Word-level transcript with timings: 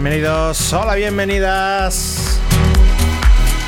Bienvenidos, 0.00 0.72
hola, 0.72 0.94
bienvenidas. 0.94 2.38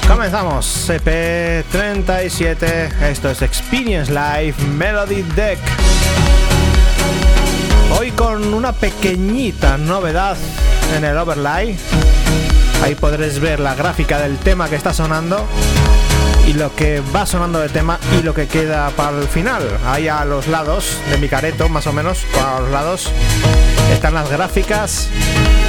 Comenzamos, 0.06 0.88
CP37, 0.88 3.02
esto 3.02 3.30
es 3.30 3.42
Experience 3.42 4.12
Live 4.12 4.54
Melody 4.76 5.22
Deck. 5.22 5.58
Hoy 7.98 8.12
con 8.12 8.54
una 8.54 8.72
pequeñita 8.72 9.76
novedad 9.76 10.36
en 10.96 11.04
el 11.04 11.18
overlay. 11.18 11.76
Ahí 12.84 12.94
podréis 12.94 13.40
ver 13.40 13.58
la 13.58 13.74
gráfica 13.74 14.20
del 14.20 14.38
tema 14.38 14.68
que 14.68 14.76
está 14.76 14.94
sonando 14.94 15.48
y 16.46 16.52
lo 16.52 16.72
que 16.76 17.02
va 17.12 17.26
sonando 17.26 17.58
de 17.58 17.70
tema 17.70 17.98
y 18.16 18.22
lo 18.22 18.34
que 18.34 18.46
queda 18.46 18.90
para 18.90 19.18
el 19.18 19.26
final. 19.26 19.64
Ahí 19.84 20.06
a 20.06 20.24
los 20.24 20.46
lados 20.46 20.96
de 21.10 21.18
mi 21.18 21.28
careto, 21.28 21.68
más 21.68 21.88
o 21.88 21.92
menos, 21.92 22.24
a 22.40 22.60
los 22.60 22.70
lados, 22.70 23.10
están 23.92 24.14
las 24.14 24.30
gráficas 24.30 25.08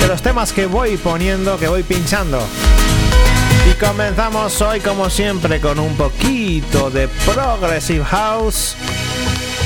de 0.01 0.07
los 0.07 0.21
temas 0.21 0.51
que 0.51 0.65
voy 0.65 0.97
poniendo, 0.97 1.57
que 1.57 1.67
voy 1.67 1.83
pinchando. 1.83 2.41
Y 3.69 3.73
comenzamos 3.75 4.59
hoy 4.61 4.79
como 4.79 5.09
siempre 5.09 5.61
con 5.61 5.79
un 5.79 5.95
poquito 5.95 6.89
de 6.89 7.07
Progressive 7.07 8.03
House 8.03 8.75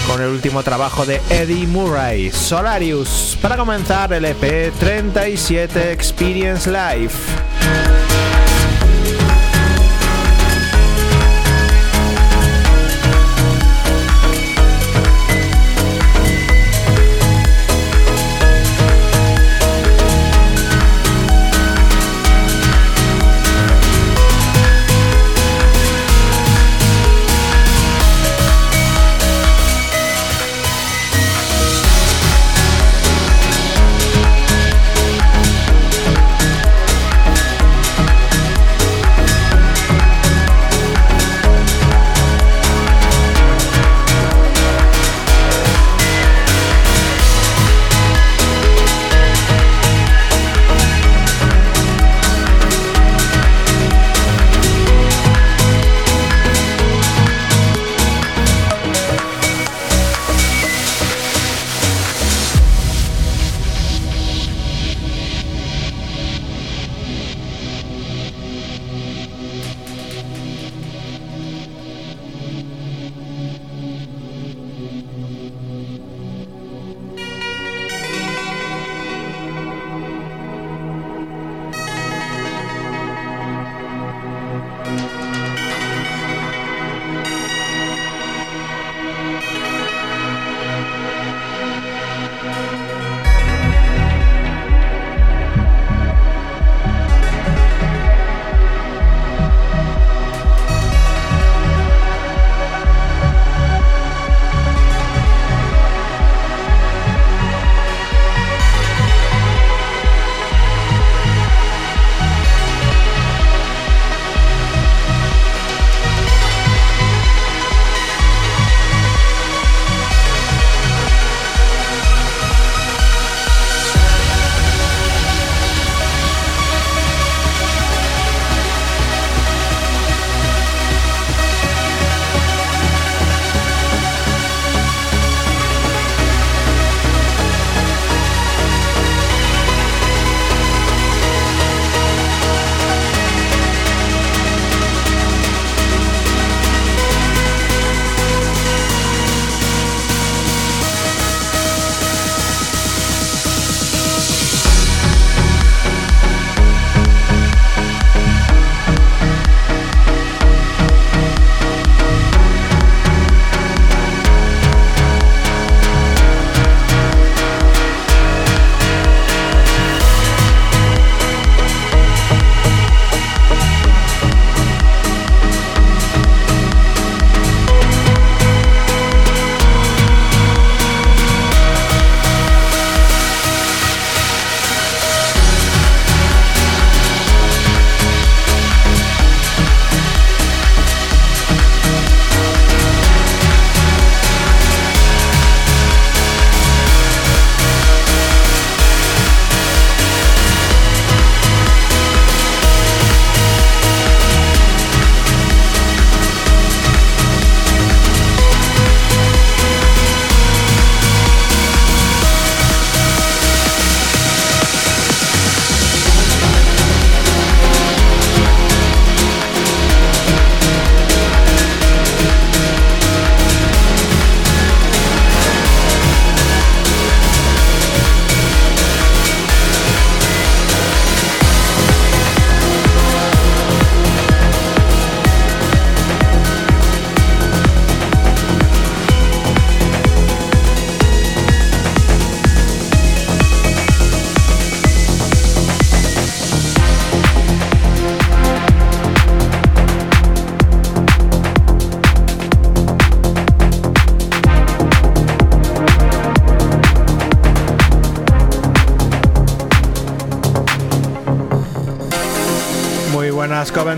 con 0.08 0.22
el 0.22 0.30
último 0.30 0.62
trabajo 0.62 1.06
de 1.06 1.22
Eddie 1.30 1.66
Murray, 1.66 2.32
Solarius, 2.32 3.38
para 3.42 3.58
comenzar 3.58 4.14
el 4.14 4.26
EP 4.26 4.72
37 4.78 5.92
Experience 5.92 6.70
Live. 6.70 7.45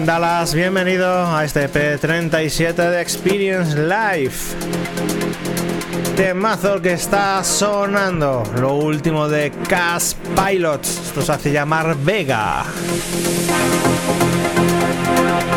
Dallas, 0.05 0.53
bienvenido 0.53 1.07
a 1.07 1.43
este 1.43 1.69
P37 1.69 2.73
de 2.73 3.01
Experience 3.01 3.75
Live. 3.75 4.33
Temazo 6.15 6.81
que 6.81 6.93
está 6.93 7.43
sonando, 7.43 8.43
lo 8.59 8.73
último 8.73 9.27
de 9.27 9.51
Cast 9.67 10.17
Pilots, 10.35 11.07
esto 11.07 11.21
se 11.21 11.31
hace 11.31 11.51
llamar 11.51 11.95
Vega. 11.97 12.63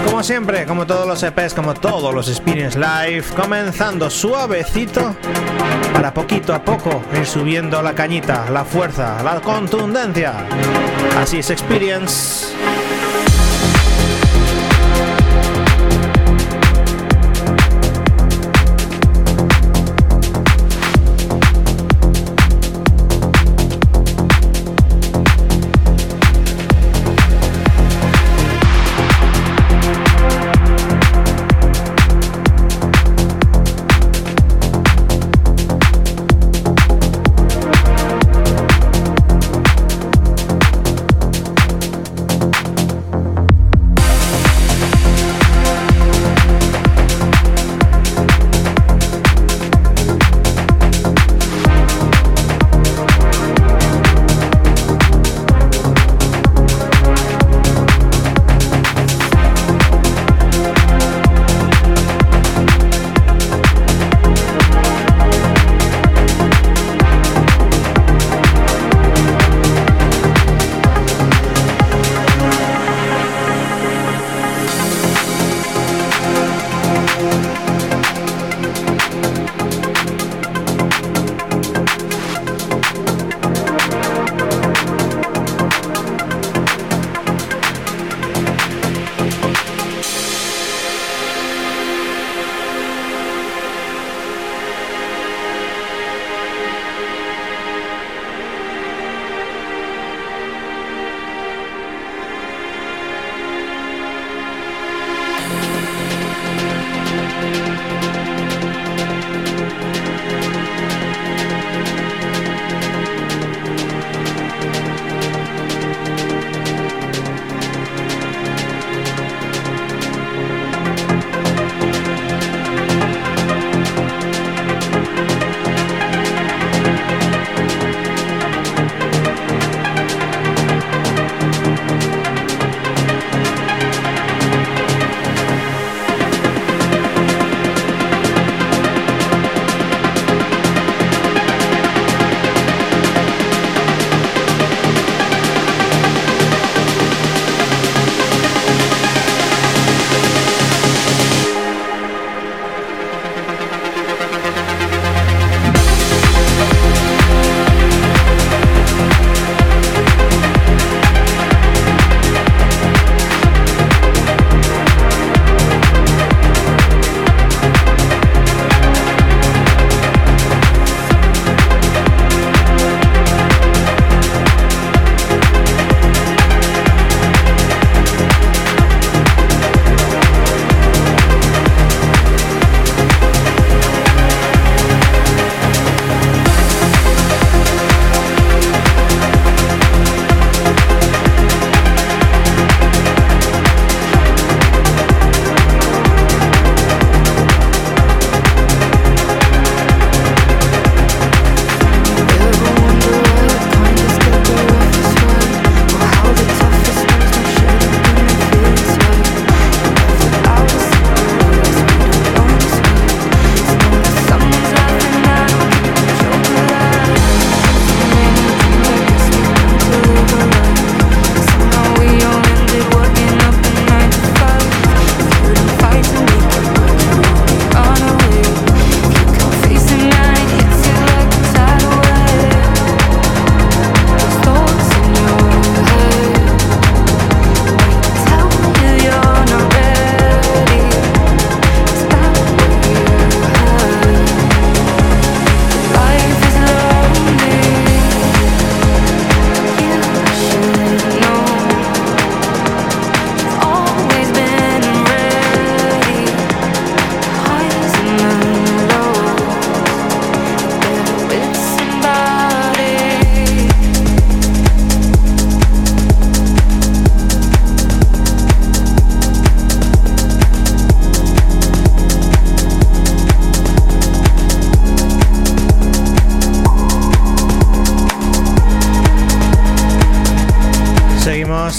Como 0.07 0.23
siempre, 0.23 0.65
como 0.65 0.87
todos 0.87 1.07
los 1.07 1.23
EPs, 1.23 1.55
como 1.55 1.75
todos 1.75 2.15
los 2.15 2.29
Experience 2.29 2.79
Live, 2.79 3.25
comenzando 3.37 4.09
suavecito 4.11 5.17
para 5.93 6.15
poquito 6.15 6.55
a 6.55 6.65
poco 6.65 7.03
ir 7.15 7.27
subiendo 7.27 7.83
la 7.83 7.95
cañita, 7.95 8.49
la 8.51 8.65
fuerza, 8.65 9.23
la 9.23 9.41
contundencia. 9.41 10.33
Así 11.19 11.39
es 11.39 11.51
Experience. 11.51 12.70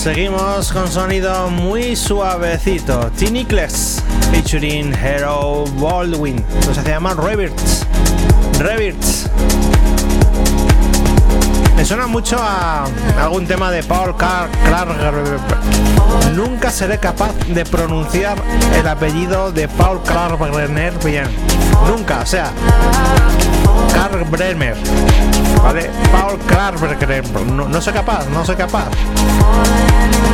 Seguimos 0.01 0.71
con 0.71 0.87
sonido 0.87 1.47
muy 1.51 1.95
suavecito. 1.95 3.11
Tinicles 3.15 4.01
featuring 4.31 4.91
Hero 4.95 5.65
Baldwin. 5.75 6.43
Esto 6.59 6.73
se 6.73 6.89
llama 6.89 7.13
Reverts. 7.13 7.85
Reverts. 8.57 9.29
Me 11.75 11.85
suena 11.85 12.07
mucho 12.07 12.35
a 12.39 12.85
algún 13.19 13.45
tema 13.45 13.69
de 13.69 13.83
Paul 13.83 14.15
Clark. 14.17 14.49
Nunca 16.35 16.71
seré 16.71 16.97
capaz 16.97 17.35
de 17.47 17.63
pronunciar 17.63 18.41
el 18.75 18.87
apellido 18.87 19.51
de 19.51 19.67
Paul 19.67 20.01
Clark 20.01 20.39
bien. 21.05 21.25
Nunca, 21.87 22.21
o 22.21 22.25
sea, 22.25 22.51
Karl 23.93 24.23
Bremer. 24.23 24.75
¿Vale? 25.61 25.91
Paul 26.11 26.39
Clark 26.47 26.79
no, 27.45 27.67
no 27.67 27.81
soy 27.81 27.93
capaz, 27.93 28.25
no 28.29 28.43
soy 28.43 28.55
capaz. 28.55 28.89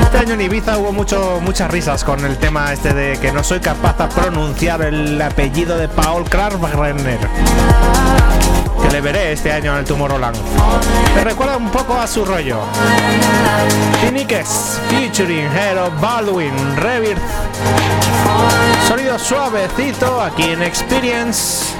Este 0.07 0.19
año 0.19 0.35
en 0.35 0.41
Ibiza 0.41 0.77
hubo 0.77 0.93
mucho, 0.93 1.41
muchas 1.41 1.69
risas 1.69 2.05
con 2.05 2.23
el 2.23 2.37
tema 2.37 2.71
este 2.71 2.93
de 2.93 3.19
que 3.19 3.33
no 3.33 3.43
soy 3.43 3.59
capaz 3.59 3.97
de 3.97 4.07
pronunciar 4.07 4.81
el 4.81 5.21
apellido 5.21 5.77
de 5.77 5.89
Paul 5.89 6.23
Clark 6.23 6.57
que 8.81 8.89
le 8.89 9.01
veré 9.01 9.33
este 9.33 9.51
año 9.51 9.73
en 9.73 9.79
el 9.79 9.83
Tomorrowland. 9.85 10.37
Me 11.13 11.25
recuerda 11.25 11.57
un 11.57 11.69
poco 11.69 11.99
a 11.99 12.07
su 12.07 12.23
rollo. 12.23 12.59
Phoenix 13.99 14.79
featuring 14.89 15.45
Hero 15.51 15.91
Baldwin 15.99 16.53
Rebirth. 16.77 17.19
Sonido 18.87 19.19
suavecito 19.19 20.21
aquí 20.21 20.43
en 20.43 20.63
Experience. 20.63 21.75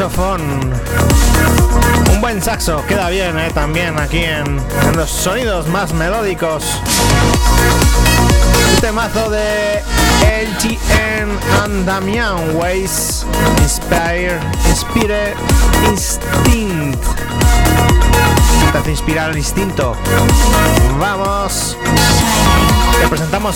Un 0.00 0.70
buen 2.20 2.40
saxo, 2.40 2.84
queda 2.86 3.10
bien 3.10 3.36
eh, 3.36 3.50
también 3.52 3.98
aquí 3.98 4.18
en, 4.18 4.60
los 4.94 5.10
sonidos 5.10 5.66
más 5.66 5.92
melódicos. 5.92 6.80
Un 8.74 8.80
temazo 8.80 9.28
de 9.28 9.82
LTN 10.22 11.36
and 11.64 11.84
Damian 11.84 12.54
Ways, 12.54 13.26
Inspire, 13.60 14.38
Inspire, 14.68 15.34
Instinct. 15.90 17.02
te 18.70 18.78
hace 18.78 18.90
inspirar 18.92 19.30
el 19.30 19.38
instinto. 19.38 19.96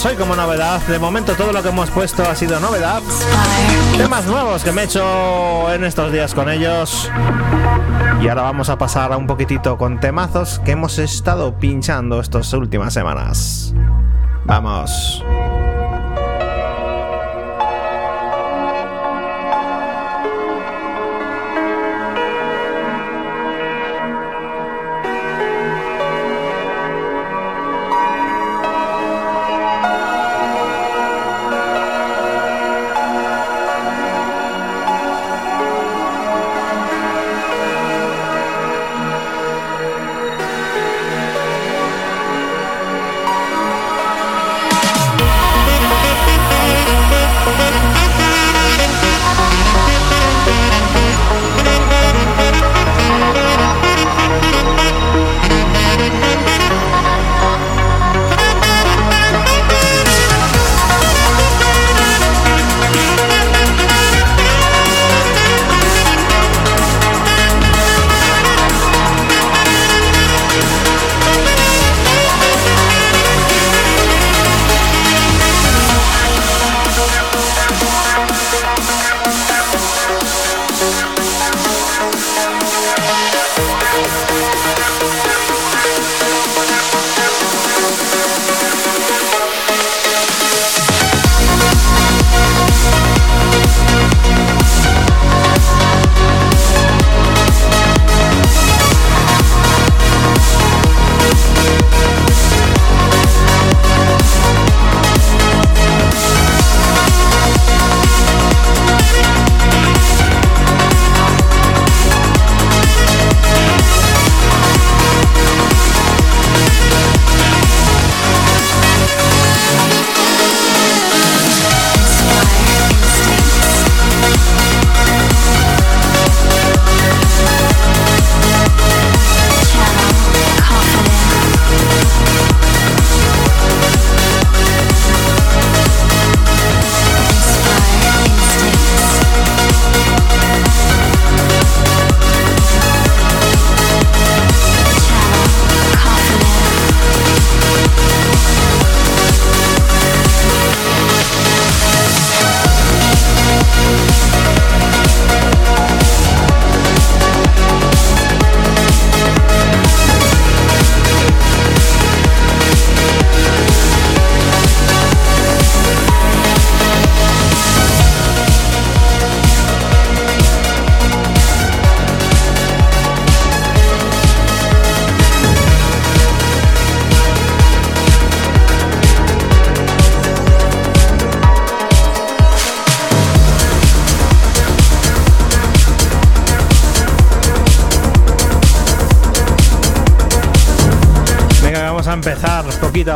Te 0.03 0.07
presentamos 0.07 0.07
hoy 0.07 0.17
como 0.17 0.35
novedad. 0.35 0.81
De 0.89 0.99
momento 0.99 1.35
todo 1.35 1.53
lo 1.53 1.63
que 1.63 1.69
hemos 1.69 1.91
puesto 1.91 2.25
ha 2.29 2.35
sido 2.35 2.59
novedad. 2.59 3.01
Temas 3.97 4.27
nuevos 4.27 4.65
que 4.65 4.73
me 4.73 4.83
he 4.83 4.85
hecho 4.85 5.73
en 5.73 5.85
estos 5.85 6.13
días 6.13 6.35
con 6.35 6.51
ellos. 6.51 7.09
Y 8.21 8.29
ahora 8.29 8.43
vamos 8.43 8.69
a 8.69 8.79
pasar 8.79 9.13
a 9.13 9.17
un 9.17 9.27
poquitito 9.27 9.79
con 9.79 10.01
temazos 10.01 10.61
que 10.65 10.73
hemos 10.73 10.99
estado 10.99 11.57
pinchando 11.59 12.21
estas 12.21 12.53
últimas 12.53 12.93
semanas. 12.95 13.75
Vamos. 14.45 15.22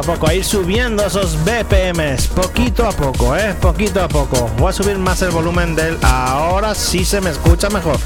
Poco, 0.07 0.29
a 0.29 0.35
ir 0.35 0.45
subiendo 0.45 1.05
esos 1.05 1.37
BPMs, 1.45 2.29
poquito 2.29 2.87
a 2.87 2.93
poco, 2.93 3.37
¿eh? 3.37 3.57
Poquito 3.61 4.01
a 4.01 4.07
poco. 4.07 4.49
Voy 4.57 4.71
a 4.71 4.73
subir 4.73 4.97
más 4.99 5.21
el 5.23 5.31
volumen 5.31 5.75
del... 5.75 5.99
Ahora 6.03 6.77
sí 6.77 7.05
se 7.05 7.21
me 7.21 7.31
escucha 7.31 7.69
mejor. 7.71 7.99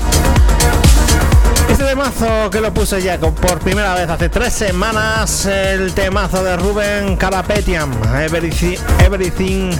Este 1.68 1.84
temazo 1.84 2.48
que 2.50 2.62
lo 2.62 2.72
puse 2.72 3.02
ya 3.02 3.18
por 3.18 3.58
primera 3.58 3.94
vez 3.94 4.08
hace 4.08 4.30
tres 4.30 4.54
semanas, 4.54 5.44
el 5.44 5.92
temazo 5.92 6.42
de 6.42 6.56
Ruben 6.56 7.16
Carapetian, 7.16 7.92
Everything, 8.18 8.78
Everything, 9.04 9.70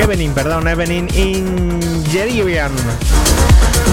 Evening, 0.00 0.30
perdón, 0.30 0.66
Evening 0.66 1.06
Ingerian. 1.14 2.72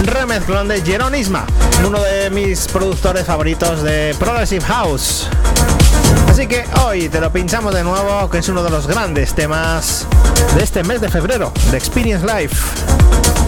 Remezclón 0.04 0.68
de 0.68 0.82
Jeronisma, 0.82 1.46
uno 1.86 2.02
de 2.02 2.32
mis 2.32 2.68
productores 2.68 3.26
favoritos 3.26 3.84
de 3.84 4.16
Progressive 4.20 4.66
House. 4.66 5.30
Así 6.30 6.48
que 6.48 6.66
hoy 6.84 7.10
te 7.10 7.20
lo 7.20 7.32
pinchamos 7.32 7.74
de 7.74 7.84
nuevo, 7.84 8.30
que 8.30 8.40
es 8.40 8.50
uno 8.50 8.64
de 8.64 8.70
los 8.70 8.88
grandes 8.88 9.34
temas 9.34 10.06
de 10.56 10.64
este 10.64 10.84
mes 10.84 11.02
de 11.02 11.10
febrero, 11.10 11.52
de 11.72 11.78
Experience 11.78 12.26
Life. 12.26 13.47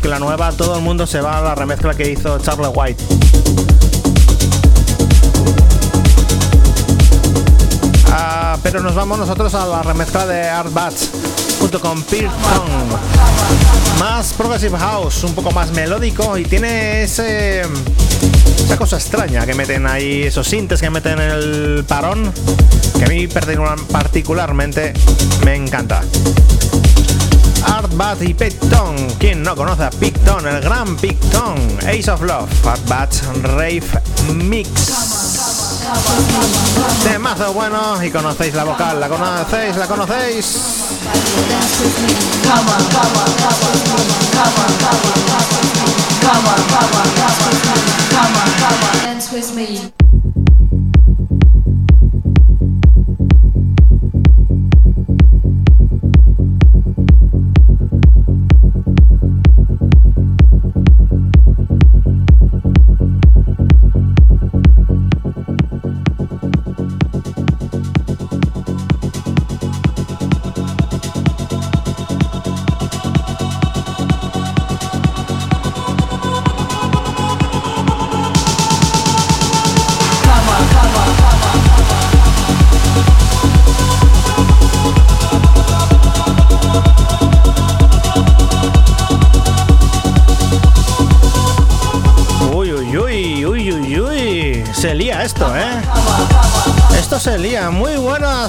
Remezcla 0.00 0.18
nueva, 0.18 0.50
todo 0.52 0.76
el 0.76 0.82
mundo 0.82 1.06
se 1.06 1.20
va 1.20 1.38
a 1.38 1.42
la 1.42 1.54
remezcla 1.54 1.94
que 1.94 2.10
hizo 2.10 2.38
Charlie 2.38 2.68
White. 2.68 3.04
Ah, 8.10 8.56
pero 8.62 8.80
nos 8.80 8.94
vamos 8.94 9.18
nosotros 9.18 9.54
a 9.54 9.66
la 9.66 9.82
remezcla 9.82 10.26
de 10.26 10.48
Art 10.48 10.72
Bats 10.72 11.10
junto 11.58 11.80
con 11.80 12.02
Pearson. 12.04 12.32
Más 13.98 14.32
Progressive 14.32 14.78
House, 14.78 15.22
un 15.24 15.34
poco 15.34 15.50
más 15.50 15.70
melódico 15.72 16.38
y 16.38 16.44
tiene 16.44 17.02
ese 17.02 17.62
esa 18.64 18.78
cosa 18.78 18.96
extraña 18.96 19.44
que 19.44 19.52
meten 19.52 19.86
ahí, 19.86 20.22
esos 20.22 20.46
sintes 20.46 20.80
que 20.80 20.88
meten 20.88 21.20
en 21.20 21.30
el 21.30 21.84
parón, 21.86 22.32
que 22.98 23.04
a 23.04 23.08
mí 23.08 23.26
particularmente 23.26 24.94
me 25.44 25.56
encanta. 25.56 26.02
Art 27.90 27.96
Bat 27.96 28.22
y 28.22 28.34
Picton. 28.34 28.96
¿Quién 29.18 29.42
no 29.42 29.56
conoce 29.56 29.82
a 29.82 29.90
Picton? 29.90 30.46
El 30.46 30.60
gran 30.60 30.96
Picton. 30.96 31.56
Ace 31.88 32.08
of 32.10 32.22
Love. 32.22 32.48
Art 32.64 32.80
Bat 32.86 33.12
Rave 33.42 33.82
Mix. 34.32 34.70
Temazo 37.02 37.52
bueno 37.52 38.02
y 38.02 38.10
conocéis 38.10 38.54
la 38.54 38.64
vocal, 38.64 39.00
la 39.00 39.08
conocéis, 39.08 39.76
la 39.76 39.86
conocéis. 39.86 40.60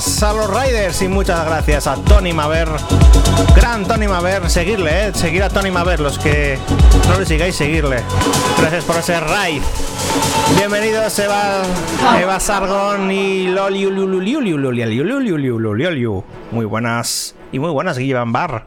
A 0.01 0.33
los 0.33 0.49
Riders 0.49 0.99
y 1.03 1.07
muchas 1.07 1.45
gracias 1.45 1.85
a 1.85 1.95
Tony 1.95 2.33
Maver. 2.33 2.67
Gran 3.55 3.85
Tony 3.85 4.07
Maver, 4.07 4.49
seguirle, 4.49 5.09
eh. 5.09 5.11
seguir 5.13 5.43
a 5.43 5.49
Tony 5.49 5.69
Maver, 5.69 5.99
los 5.99 6.17
que 6.17 6.57
no 7.07 7.19
le 7.19 7.25
sigáis, 7.25 7.55
seguirle. 7.55 7.97
Gracias 8.57 8.83
por 8.83 8.95
ese 8.95 9.19
raid. 9.19 9.61
Bienvenidos 10.57 11.19
Eva, 11.19 11.61
Eva 12.19 12.39
Sargon 12.39 13.11
y 13.11 13.45
Loli 13.49 13.85
Muy 16.51 16.65
buenas 16.65 17.35
y 17.51 17.59
muy 17.59 17.69
buenas 17.69 17.97
Guivan 17.99 18.31
Bar. 18.31 18.65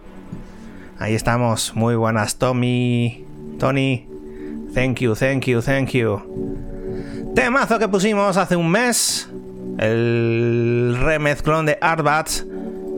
Ahí 1.00 1.16
estamos, 1.16 1.74
muy 1.74 1.96
buenas 1.96 2.36
Tommy, 2.36 3.24
Tony. 3.58 4.06
Thank 4.72 5.00
you, 5.00 5.16
thank 5.16 5.46
you, 5.46 5.60
thank 5.60 5.88
you. 5.90 7.32
Temazo 7.34 7.80
que 7.80 7.88
pusimos 7.88 8.36
hace 8.36 8.54
un 8.54 8.70
mes 8.70 9.28
el 9.84 10.96
remezclón 11.00 11.66
de 11.66 11.78
Artbats 11.80 12.46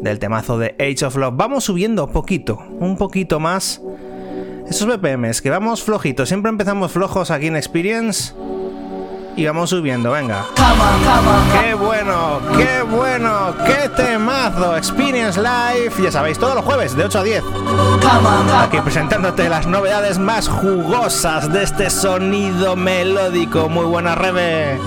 del 0.02 0.18
temazo 0.18 0.58
de 0.58 0.74
Age 0.78 1.04
of 1.06 1.16
Love. 1.16 1.34
Vamos 1.36 1.64
subiendo 1.64 2.08
poquito, 2.08 2.58
un 2.78 2.96
poquito 2.96 3.40
más. 3.40 3.80
Esos 4.68 4.88
BPMs, 4.88 5.42
que 5.42 5.50
vamos 5.50 5.82
flojitos. 5.82 6.28
Siempre 6.28 6.50
empezamos 6.50 6.92
flojos 6.92 7.30
aquí 7.30 7.46
en 7.46 7.56
Experience. 7.56 8.34
Y 9.36 9.44
vamos 9.44 9.68
subiendo, 9.68 10.12
venga. 10.12 10.46
¡Qué 11.52 11.74
bueno! 11.74 12.40
¡Qué 12.56 12.82
bueno! 12.82 13.54
¡Qué 13.66 13.90
temazo! 13.90 14.74
Experience 14.74 15.38
Live, 15.38 15.92
ya 16.02 16.10
sabéis, 16.10 16.38
todos 16.38 16.54
los 16.54 16.64
jueves 16.64 16.96
de 16.96 17.04
8 17.04 17.18
a 17.18 17.22
10. 17.22 17.44
Aquí 18.62 18.80
presentándote 18.80 19.50
las 19.50 19.66
novedades 19.66 20.18
más 20.18 20.48
jugosas 20.48 21.52
de 21.52 21.64
este 21.64 21.90
sonido 21.90 22.76
melódico. 22.76 23.68
Muy 23.68 23.84
buena, 23.84 24.14
Rebe. 24.14 24.80
Uy, 24.80 24.86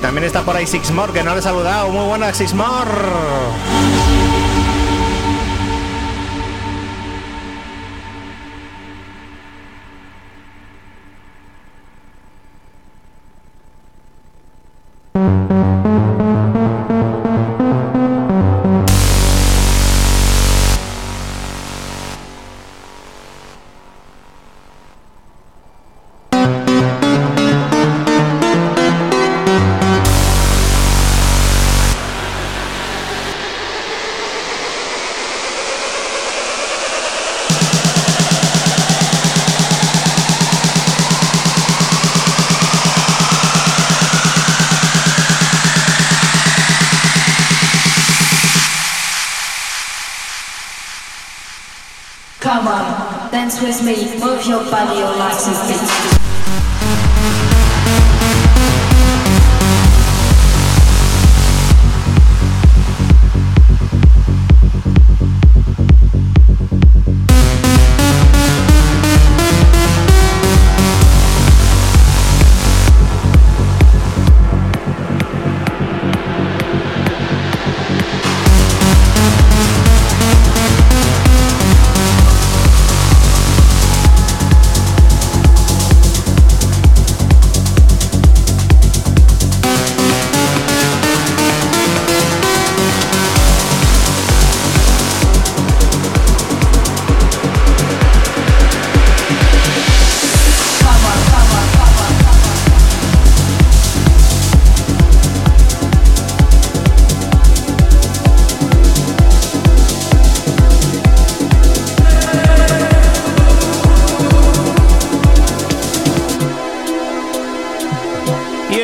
también 0.00 0.24
está 0.24 0.42
por 0.42 0.56
ahí 0.56 0.66
Sixmore, 0.66 1.12
que 1.12 1.22
no 1.22 1.32
le 1.32 1.40
he 1.40 1.42
saludado. 1.42 1.88
Muy 1.90 2.06
buena, 2.06 2.32
Sixmore. 2.32 4.07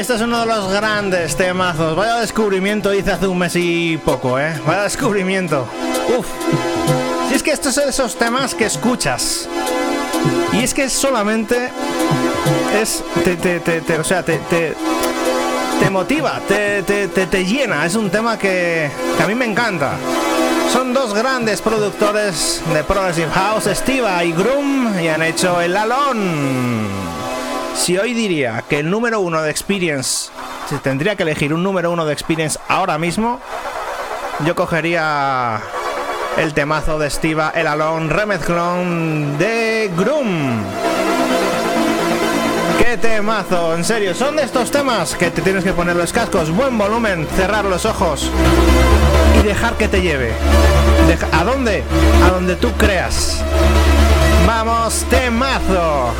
Grandes 0.08 1.36
temazos. 1.36 1.96
Vaya 1.96 2.16
descubrimiento 2.16 2.92
hice 2.92 3.12
hace 3.12 3.26
un 3.26 3.38
mes 3.38 3.54
y 3.56 3.96
poco, 3.96 4.38
¿eh? 4.38 4.54
Vaya 4.66 4.82
descubrimiento. 4.82 5.66
Uf. 6.18 6.26
Si 7.28 7.34
es 7.34 7.42
que 7.42 7.52
estos 7.52 7.74
son 7.74 7.88
esos 7.88 8.16
temas 8.16 8.54
que 8.54 8.66
escuchas 8.66 9.48
Y 10.52 10.62
es 10.62 10.74
que 10.74 10.90
solamente 10.90 11.70
es. 12.80 13.02
Te, 13.24 13.36
te, 13.36 13.60
te, 13.60 13.80
te- 13.80 13.98
o 13.98 14.04
sea, 14.04 14.22
te, 14.22 14.36
te, 14.50 14.74
te 15.80 15.90
motiva, 15.90 16.40
te, 16.46 16.82
te, 16.82 17.08
te, 17.08 17.26
te 17.26 17.44
llena. 17.44 17.86
Es 17.86 17.94
un 17.94 18.10
tema 18.10 18.38
que, 18.38 18.90
que 19.16 19.22
a 19.22 19.26
mí 19.26 19.34
me 19.34 19.46
encanta. 19.46 19.92
Son 20.72 20.92
dos 20.92 21.14
grandes 21.14 21.60
productores 21.62 22.60
de 22.72 22.84
Progressive 22.84 23.30
House, 23.32 23.68
Stiva 23.74 24.22
y 24.24 24.32
Groom, 24.32 24.98
y 25.00 25.08
han 25.08 25.22
hecho 25.22 25.60
el 25.60 25.76
Alon. 25.76 27.13
Si 27.74 27.98
hoy 27.98 28.14
diría 28.14 28.64
que 28.68 28.78
el 28.78 28.90
número 28.90 29.20
uno 29.20 29.42
de 29.42 29.50
Experience, 29.50 30.30
si 30.68 30.76
tendría 30.76 31.16
que 31.16 31.24
elegir 31.24 31.52
un 31.52 31.62
número 31.62 31.90
uno 31.90 32.06
de 32.06 32.12
Experience 32.12 32.58
ahora 32.68 32.98
mismo, 32.98 33.40
yo 34.46 34.54
cogería 34.54 35.60
el 36.38 36.54
temazo 36.54 36.98
de 36.98 37.10
Stiva, 37.10 37.52
el 37.54 37.66
Alon 37.66 38.10
remezclón 38.10 39.36
de 39.38 39.90
Groom. 39.96 40.62
¡Qué 42.78 42.96
temazo! 42.96 43.74
En 43.74 43.84
serio, 43.84 44.14
son 44.14 44.36
de 44.36 44.44
estos 44.44 44.70
temas 44.70 45.14
que 45.14 45.30
te 45.30 45.42
tienes 45.42 45.64
que 45.64 45.72
poner 45.72 45.96
los 45.96 46.12
cascos, 46.12 46.50
buen 46.50 46.78
volumen, 46.78 47.26
cerrar 47.36 47.64
los 47.64 47.84
ojos 47.84 48.30
y 49.38 49.46
dejar 49.46 49.74
que 49.74 49.88
te 49.88 50.00
lleve. 50.00 50.32
¿A 51.32 51.44
dónde? 51.44 51.82
A 52.24 52.30
donde 52.30 52.56
tú 52.56 52.72
creas. 52.72 53.42
Vamos, 54.46 55.04
temazo. 55.10 56.12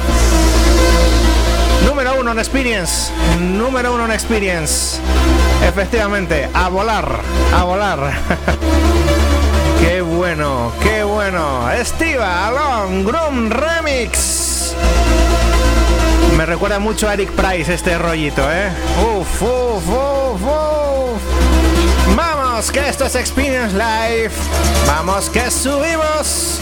Número 1.85 2.18
uno 2.20 2.33
en 2.33 2.38
Experience. 2.38 3.12
Número 3.40 3.94
uno 3.94 4.05
en 4.07 4.12
Experience. 4.12 4.99
Efectivamente, 5.66 6.49
a 6.53 6.68
volar, 6.68 7.20
a 7.55 7.64
volar. 7.64 8.12
qué 9.81 10.01
bueno, 10.01 10.73
qué 10.83 11.05
bueno. 11.05 11.70
Estiva, 11.70 12.49
Alon, 12.49 13.05
Groom 13.05 13.51
Remix. 13.51 14.75
Me 16.37 16.47
recuerda 16.47 16.79
mucho 16.79 17.09
a 17.09 17.14
Eric 17.14 17.31
Price 17.31 17.73
este 17.73 17.97
rollito, 17.97 18.42
¿eh? 18.51 18.70
Uf, 19.01 19.42
uf, 19.42 19.88
uf, 19.88 20.42
uf. 20.42 21.23
Vamos, 22.16 22.70
que 22.70 22.88
esto 22.88 23.07
es 23.07 23.14
Experience 23.14 23.73
Live. 23.75 24.33
Vamos, 24.87 25.31
que 25.31 25.51
subimos. 25.51 26.61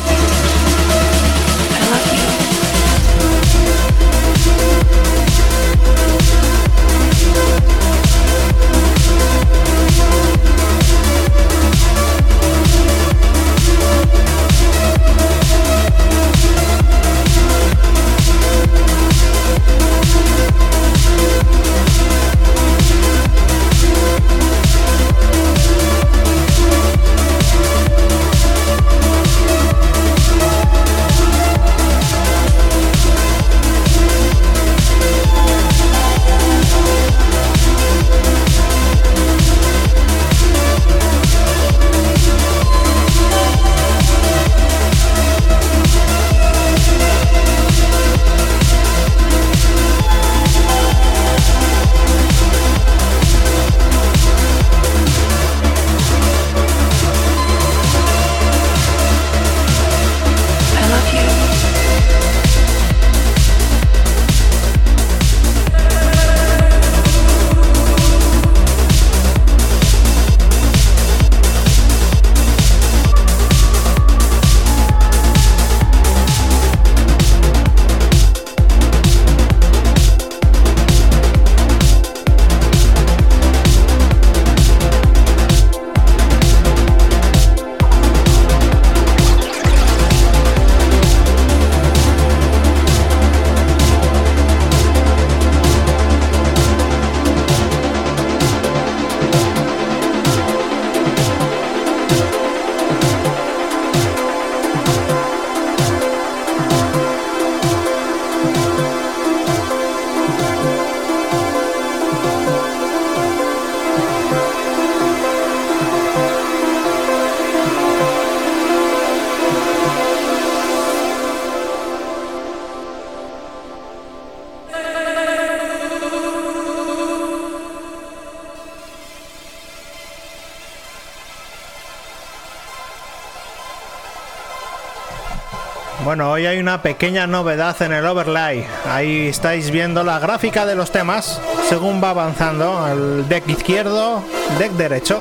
Una 136.62 136.80
pequeña 136.80 137.26
novedad 137.26 137.80
en 137.82 137.92
el 137.92 138.06
overlay. 138.06 138.64
Ahí 138.88 139.26
estáis 139.26 139.72
viendo 139.72 140.04
la 140.04 140.20
gráfica 140.20 140.64
de 140.64 140.76
los 140.76 140.92
temas 140.92 141.40
según 141.68 142.02
va 142.02 142.10
avanzando. 142.10 142.86
El 142.86 143.28
deck 143.28 143.48
izquierdo, 143.48 144.22
deck 144.60 144.70
derecho. 144.72 145.20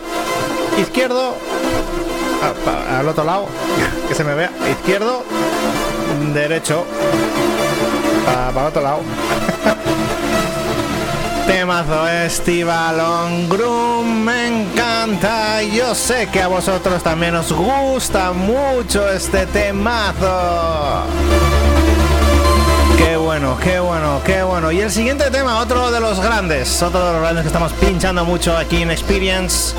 Izquierdo, 0.77 1.35
al 2.95 3.07
otro 3.07 3.23
lado, 3.23 3.47
que 4.07 4.13
se 4.13 4.23
me 4.23 4.35
vea. 4.35 4.51
Izquierdo, 4.69 5.23
derecho, 6.31 6.85
para 8.53 8.67
otro 8.67 8.81
lado. 8.83 8.99
Temazo 11.45 12.07
Estivalon 12.07 13.49
Groom, 13.49 14.23
me 14.23 14.47
encanta. 14.47 15.61
Yo 15.63 15.95
sé 15.95 16.27
que 16.27 16.41
a 16.41 16.47
vosotros 16.47 17.01
también 17.03 17.35
os 17.35 17.51
gusta 17.51 18.31
mucho 18.31 19.09
este 19.09 19.45
temazo. 19.47 21.03
Qué 22.97 23.17
bueno, 23.17 23.57
qué 23.61 23.79
bueno, 23.79 24.21
qué 24.25 24.43
bueno. 24.43 24.71
Y 24.71 24.81
el 24.81 24.91
siguiente 24.91 25.31
tema, 25.31 25.59
otro 25.59 25.91
de 25.91 25.99
los 25.99 26.19
grandes, 26.19 26.81
otro 26.81 27.05
de 27.05 27.13
los 27.13 27.21
grandes 27.21 27.43
que 27.43 27.47
estamos 27.47 27.73
pinchando 27.73 28.23
mucho 28.25 28.55
aquí 28.55 28.81
en 28.81 28.91
Experience. 28.91 29.75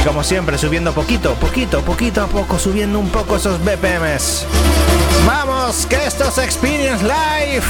Y 0.00 0.02
como 0.06 0.24
siempre, 0.24 0.58
subiendo 0.58 0.92
poquito, 0.92 1.34
poquito, 1.34 1.82
poquito 1.82 2.22
a 2.22 2.26
poco, 2.26 2.58
subiendo 2.58 2.98
un 2.98 3.08
poco 3.10 3.36
esos 3.36 3.58
BPMs. 3.60 4.46
Vamos, 5.26 5.86
que 5.86 6.06
esto 6.06 6.24
es 6.28 6.38
Experience 6.38 7.04
Live. 7.04 7.64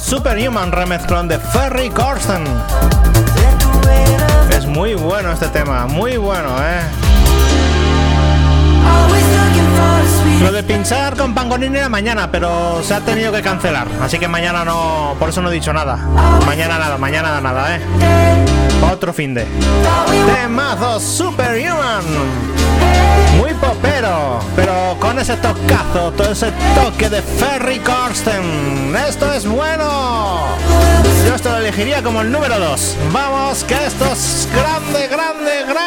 Superhuman 0.07 0.71
remezclón 0.71 1.27
de 1.27 1.37
Ferry 1.37 1.89
Corsten. 1.89 2.45
Es 4.55 4.65
muy 4.65 4.93
bueno 4.93 5.33
este 5.33 5.49
tema, 5.49 5.85
muy 5.85 6.15
bueno, 6.15 6.47
¿eh? 6.61 6.79
Lo 10.41 10.53
de 10.53 10.63
pinchar 10.63 11.17
con 11.17 11.33
Pangonini 11.33 11.79
era 11.79 11.89
mañana, 11.89 12.31
pero 12.31 12.81
se 12.83 12.93
ha 12.93 13.01
tenido 13.01 13.33
que 13.33 13.41
cancelar. 13.41 13.89
Así 14.01 14.17
que 14.17 14.29
mañana 14.29 14.63
no. 14.63 15.13
Por 15.19 15.27
eso 15.27 15.41
no 15.41 15.49
he 15.51 15.53
dicho 15.53 15.73
nada. 15.73 15.97
Mañana 16.45 16.79
nada, 16.79 16.97
mañana 16.97 17.41
nada, 17.41 17.75
¿eh? 17.75 17.81
Otro 18.89 19.11
fin 19.11 19.33
de. 19.33 19.45
Temazo 20.33 21.01
Superhuman. 21.01 22.05
Muy 23.37 23.53
popero, 23.55 24.39
pero 24.55 24.96
con 25.07 25.19
ese 25.19 25.37
tocazo, 25.37 26.11
todo 26.17 26.33
ese 26.33 26.51
toque 26.75 27.09
de 27.09 27.21
Ferry 27.21 27.79
Corsten. 27.79 28.93
Esto 29.07 29.31
es 29.31 29.47
bueno. 29.47 30.47
Yo 31.25 31.33
esto 31.33 31.49
lo 31.49 31.57
elegiría 31.59 32.03
como 32.03 32.21
el 32.21 32.29
número 32.29 32.59
2. 32.59 32.97
Vamos, 33.13 33.63
que 33.63 33.85
esto 33.85 34.03
es 34.11 34.49
grande, 34.53 35.07
grande, 35.07 35.63
grande. 35.65 35.86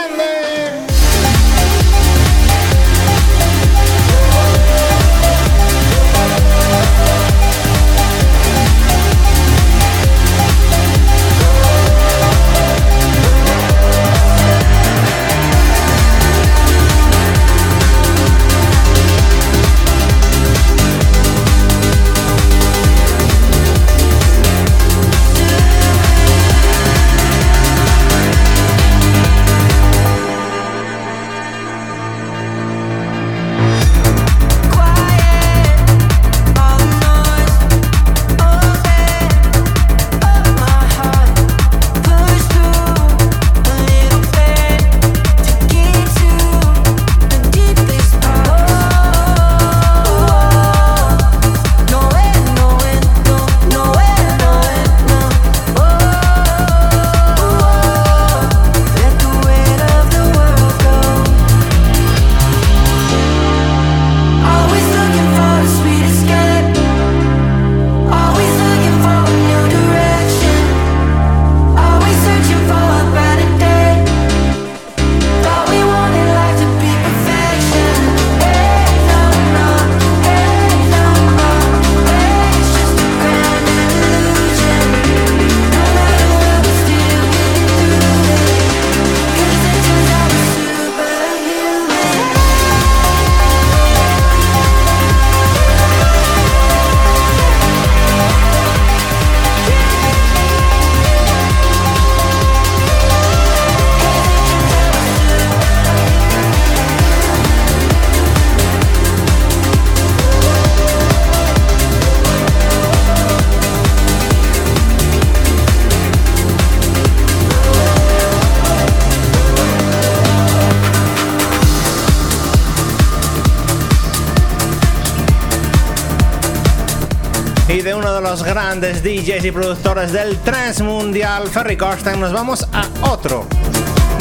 DJs 129.20 129.44
y 129.44 129.50
productores 129.50 130.12
del 130.12 130.38
trance 130.38 130.82
mundial, 130.82 131.46
Ferry 131.48 131.76
Corsten, 131.76 132.18
nos 132.18 132.32
vamos 132.32 132.66
a 132.72 132.86
otro. 133.10 133.46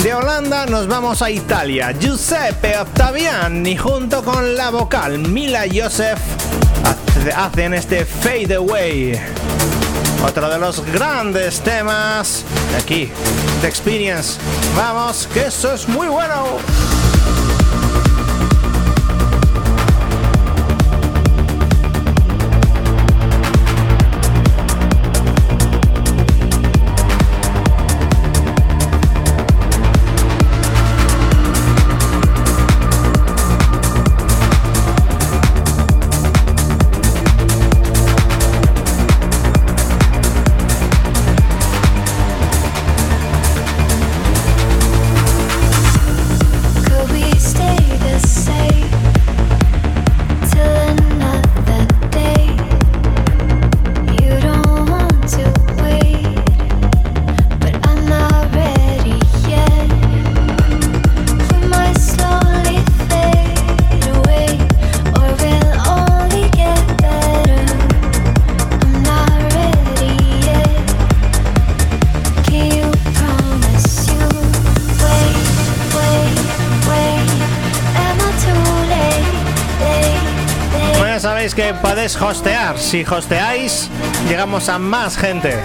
De 0.03 0.13
Holanda 0.13 0.65
nos 0.65 0.87
vamos 0.87 1.21
a 1.21 1.29
Italia. 1.29 1.93
Giuseppe 1.97 2.77
Ottaviani 2.77 3.77
junto 3.77 4.21
con 4.23 4.57
la 4.57 4.71
vocal 4.71 5.19
Mila 5.19 5.63
Joseph 5.73 6.19
hacen 7.33 7.73
este 7.75 8.03
Fade 8.03 8.55
Away. 8.55 9.17
Otro 10.25 10.49
de 10.49 10.59
los 10.59 10.83
grandes 10.91 11.61
temas 11.61 12.43
de 12.71 12.77
aquí, 12.77 13.11
The 13.61 13.67
Experience. 13.67 14.37
Vamos, 14.75 15.29
que 15.33 15.45
eso 15.45 15.73
es 15.73 15.87
muy 15.87 16.07
bueno. 16.07 16.57
Podéis 81.99 82.21
hostear. 82.21 82.79
Si 82.79 83.03
hosteáis, 83.03 83.89
llegamos 84.29 84.69
a 84.69 84.79
más 84.79 85.17
gente. 85.17 85.59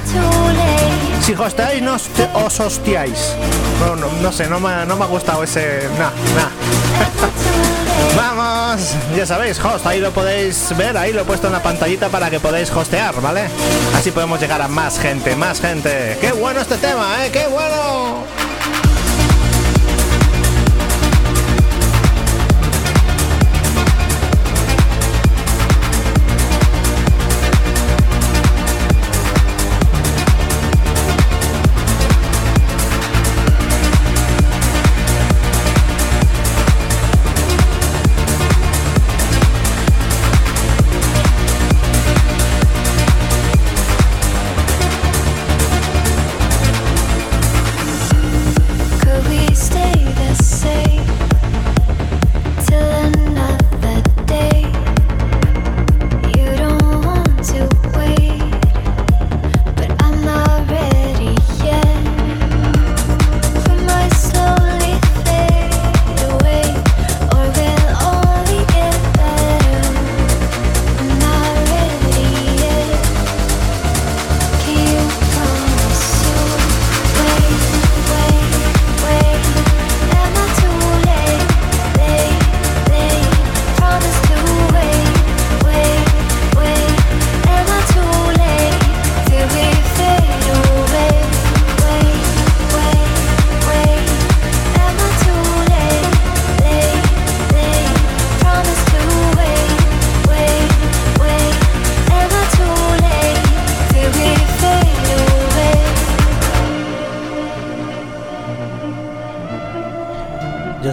Si 1.22 1.32
hosteáis, 1.32 1.80
no 1.80 1.94
os 1.94 2.60
hostiáis. 2.60 3.36
No, 3.78 3.94
no, 3.94 4.08
no 4.20 4.32
sé, 4.32 4.48
no 4.48 4.58
me, 4.58 4.84
no 4.84 4.96
me 4.96 5.04
ha 5.04 5.06
gustado 5.06 5.44
ese. 5.44 5.88
Nah, 5.96 6.10
nah. 6.34 6.50
Vamos, 8.16 8.96
ya 9.16 9.26
sabéis, 9.26 9.64
host, 9.64 9.86
ahí 9.86 10.00
lo 10.00 10.10
podéis 10.10 10.76
ver, 10.76 10.96
ahí 10.96 11.12
lo 11.12 11.20
he 11.20 11.24
puesto 11.24 11.46
en 11.46 11.52
la 11.52 11.62
pantallita 11.62 12.08
para 12.08 12.28
que 12.30 12.40
podáis 12.40 12.68
hostear, 12.68 13.20
¿vale? 13.20 13.48
Así 13.96 14.10
podemos 14.10 14.40
llegar 14.40 14.60
a 14.60 14.66
más 14.66 14.98
gente, 14.98 15.36
más 15.36 15.60
gente. 15.60 16.18
¡Qué 16.20 16.32
bueno 16.32 16.60
este 16.60 16.76
tema, 16.78 17.24
eh! 17.24 17.30
¡Qué 17.30 17.46
bueno! 17.46 18.43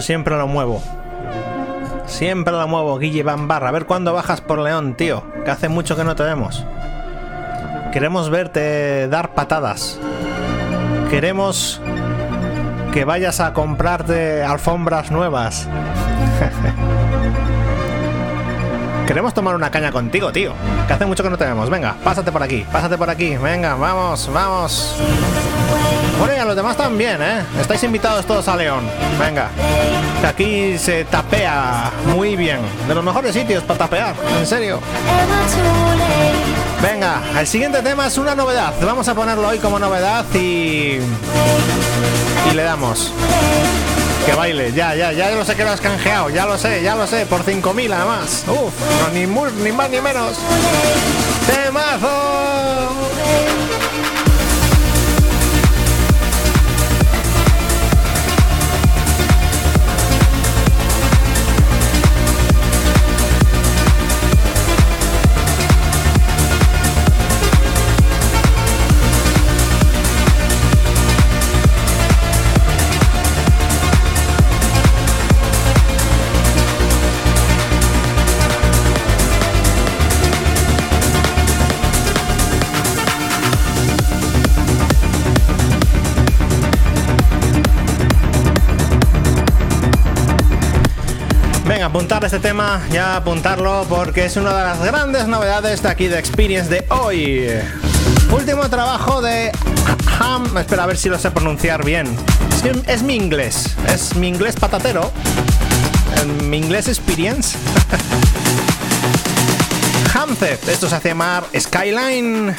Siempre 0.02 0.36
lo 0.36 0.46
muevo. 0.46 0.82
Siempre 2.06 2.52
lo 2.52 2.68
muevo, 2.68 2.98
Guille 2.98 3.22
Van 3.22 3.48
Barra. 3.48 3.68
A 3.68 3.72
ver 3.72 3.86
cuándo 3.86 4.12
bajas 4.12 4.40
por 4.40 4.58
León, 4.58 4.94
tío. 4.94 5.22
Que 5.44 5.50
hace 5.50 5.68
mucho 5.68 5.96
que 5.96 6.04
no 6.04 6.14
te 6.14 6.24
vemos. 6.24 6.64
Queremos 7.92 8.28
verte 8.28 9.08
dar 9.08 9.34
patadas. 9.34 9.98
Queremos 11.10 11.80
que 12.92 13.04
vayas 13.04 13.40
a 13.40 13.52
comprarte 13.52 14.42
alfombras 14.42 15.10
nuevas. 15.10 15.68
Queremos 19.06 19.34
tomar 19.34 19.54
una 19.54 19.70
caña 19.70 19.92
contigo, 19.92 20.32
tío. 20.32 20.52
Que 20.86 20.92
hace 20.92 21.06
mucho 21.06 21.22
que 21.22 21.30
no 21.30 21.38
te 21.38 21.44
vemos. 21.44 21.70
Venga, 21.70 21.96
pásate 22.04 22.32
por 22.32 22.42
aquí, 22.42 22.66
pásate 22.70 22.96
por 22.96 23.10
aquí. 23.10 23.36
Venga, 23.36 23.74
vamos, 23.74 24.30
vamos. 24.32 24.96
Bueno, 26.18 26.34
y 26.36 26.38
a 26.38 26.44
los 26.44 26.56
demás 26.56 26.76
también, 26.76 27.20
¿eh? 27.20 27.42
Estáis 27.60 27.82
invitados 27.82 28.24
todos 28.26 28.46
a 28.48 28.56
León. 28.56 28.88
Venga. 29.18 29.48
Aquí 30.26 30.78
se 30.78 31.04
tapea 31.04 31.90
muy 32.14 32.36
bien. 32.36 32.60
De 32.86 32.94
los 32.94 33.02
mejores 33.02 33.34
sitios 33.34 33.64
para 33.64 33.78
tapear, 33.78 34.14
en 34.38 34.46
serio. 34.46 34.80
Venga, 36.80 37.22
el 37.38 37.46
siguiente 37.46 37.82
tema 37.82 38.06
es 38.06 38.18
una 38.18 38.34
novedad. 38.34 38.72
Vamos 38.82 39.08
a 39.08 39.14
ponerlo 39.14 39.48
hoy 39.48 39.58
como 39.58 39.78
novedad 39.78 40.24
y. 40.34 40.98
Y 42.50 42.54
le 42.54 42.62
damos. 42.62 43.12
Que 44.26 44.34
baile, 44.34 44.72
ya, 44.72 44.94
ya, 44.94 45.12
ya 45.12 45.30
lo 45.32 45.44
sé 45.44 45.56
que 45.56 45.64
lo 45.64 45.70
has 45.70 45.80
canjeado, 45.80 46.30
ya 46.30 46.46
lo 46.46 46.56
sé, 46.56 46.82
ya 46.82 46.94
lo 46.94 47.08
sé, 47.08 47.26
por 47.26 47.44
5.000 47.44 47.92
además. 47.92 48.44
Uf, 48.46 48.72
no, 49.00 49.08
ni, 49.12 49.26
ni 49.64 49.72
más 49.72 49.90
ni 49.90 50.00
menos. 50.00 50.36
¡Temazo! 51.46 52.51
Apuntar 91.92 92.24
este 92.24 92.38
tema, 92.38 92.80
ya 92.90 93.16
apuntarlo 93.16 93.84
porque 93.86 94.24
es 94.24 94.38
una 94.38 94.56
de 94.56 94.64
las 94.64 94.82
grandes 94.82 95.26
novedades 95.26 95.82
de 95.82 95.90
aquí 95.90 96.08
de 96.08 96.18
Experience 96.18 96.70
de 96.70 96.86
hoy. 96.88 97.46
Último 98.30 98.66
trabajo 98.70 99.20
de 99.20 99.52
Ham. 100.18 100.56
Espera 100.56 100.84
a 100.84 100.86
ver 100.86 100.96
si 100.96 101.10
lo 101.10 101.18
sé 101.18 101.30
pronunciar 101.30 101.84
bien. 101.84 102.08
Es, 102.86 103.02
mi 103.02 103.14
inglés, 103.14 103.76
es 103.88 104.16
mi 104.16 104.28
inglés 104.28 104.56
patatero. 104.56 105.12
Mi 106.44 106.56
inglés 106.56 106.88
Experience. 106.88 107.58
Hamzet, 110.14 110.66
esto 110.68 110.88
se 110.88 110.94
hace 110.94 111.10
llamar 111.10 111.44
Skyline. 111.54 112.56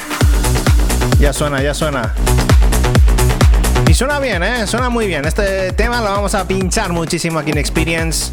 Ya 1.18 1.34
suena, 1.34 1.60
ya 1.64 1.74
suena. 1.74 2.14
Y 3.88 3.96
suena 3.96 4.20
bien, 4.20 4.44
¿eh? 4.44 4.68
Suena 4.68 4.90
muy 4.90 5.08
bien. 5.08 5.26
Este 5.26 5.72
tema 5.72 6.02
lo 6.02 6.12
vamos 6.12 6.36
a 6.36 6.48
pinchar 6.48 6.94
muchísimo 6.94 7.40
aquí 7.40 7.50
en 7.50 7.58
Experience. 7.58 8.30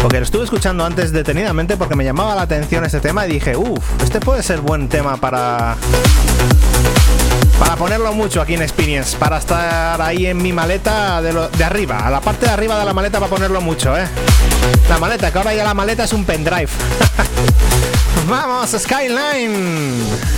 Porque 0.00 0.18
lo 0.18 0.24
estuve 0.24 0.44
escuchando 0.44 0.84
antes 0.84 1.12
detenidamente 1.12 1.76
porque 1.76 1.96
me 1.96 2.04
llamaba 2.04 2.34
la 2.34 2.42
atención 2.42 2.84
este 2.84 3.00
tema 3.00 3.26
y 3.26 3.32
dije, 3.32 3.56
uff, 3.56 4.02
este 4.02 4.20
puede 4.20 4.42
ser 4.42 4.60
buen 4.60 4.88
tema 4.88 5.16
para. 5.16 5.76
Para 7.58 7.74
ponerlo 7.74 8.12
mucho 8.12 8.40
aquí 8.40 8.54
en 8.54 8.62
Experience, 8.62 9.16
para 9.16 9.38
estar 9.38 10.00
ahí 10.00 10.26
en 10.26 10.38
mi 10.38 10.52
maleta 10.52 11.20
de, 11.20 11.32
de 11.32 11.64
arriba, 11.64 11.98
a 12.06 12.10
la 12.10 12.20
parte 12.20 12.46
de 12.46 12.52
arriba 12.52 12.78
de 12.78 12.84
la 12.84 12.94
maleta 12.94 13.18
para 13.18 13.28
ponerlo 13.28 13.60
mucho, 13.60 13.96
¿eh? 13.98 14.06
La 14.88 14.98
maleta, 14.98 15.32
que 15.32 15.38
ahora 15.38 15.52
ya 15.52 15.64
la 15.64 15.74
maleta 15.74 16.04
es 16.04 16.12
un 16.12 16.24
pendrive. 16.24 16.68
¡Vamos, 18.28 18.70
Skyline! 18.78 20.37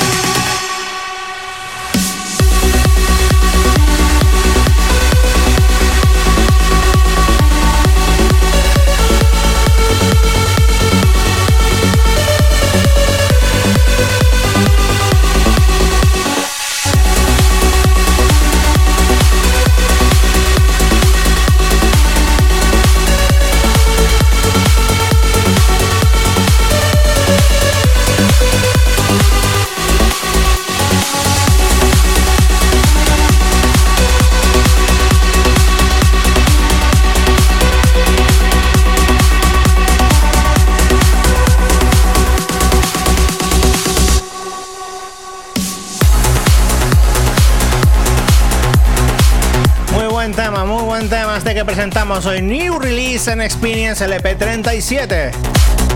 Presentamos 51.81 52.27
hoy 52.27 52.43
New 52.43 52.77
Release 52.77 53.31
en 53.31 53.41
Experience 53.41 54.05
LP37. 54.07 55.31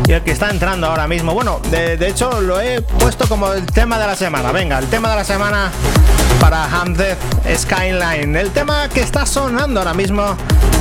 Y 0.08 0.14
el 0.14 0.24
que 0.24 0.32
está 0.32 0.50
entrando 0.50 0.88
ahora 0.88 1.08
mismo. 1.08 1.36
Bueno, 1.36 1.62
de, 1.70 1.94
hecho 2.08 2.42
lo 2.42 2.60
he 2.60 2.82
puesto 2.82 3.28
como 3.28 3.54
el 3.54 3.68
tema 3.68 4.00
de 4.00 4.08
la 4.08 4.16
semana. 4.16 4.52
Venga, 4.52 4.80
el 4.80 4.88
tema 4.88 5.12
de 5.12 5.18
la 5.18 5.24
semana 5.24 5.70
para 6.40 6.66
Hamzeth 6.66 7.20
Skyline. 7.56 8.36
El 8.36 8.50
tema 8.50 8.90
que 8.90 9.02
está 9.02 9.28
sonando 9.28 9.80
ahora 9.80 9.94
mismo 9.94 10.36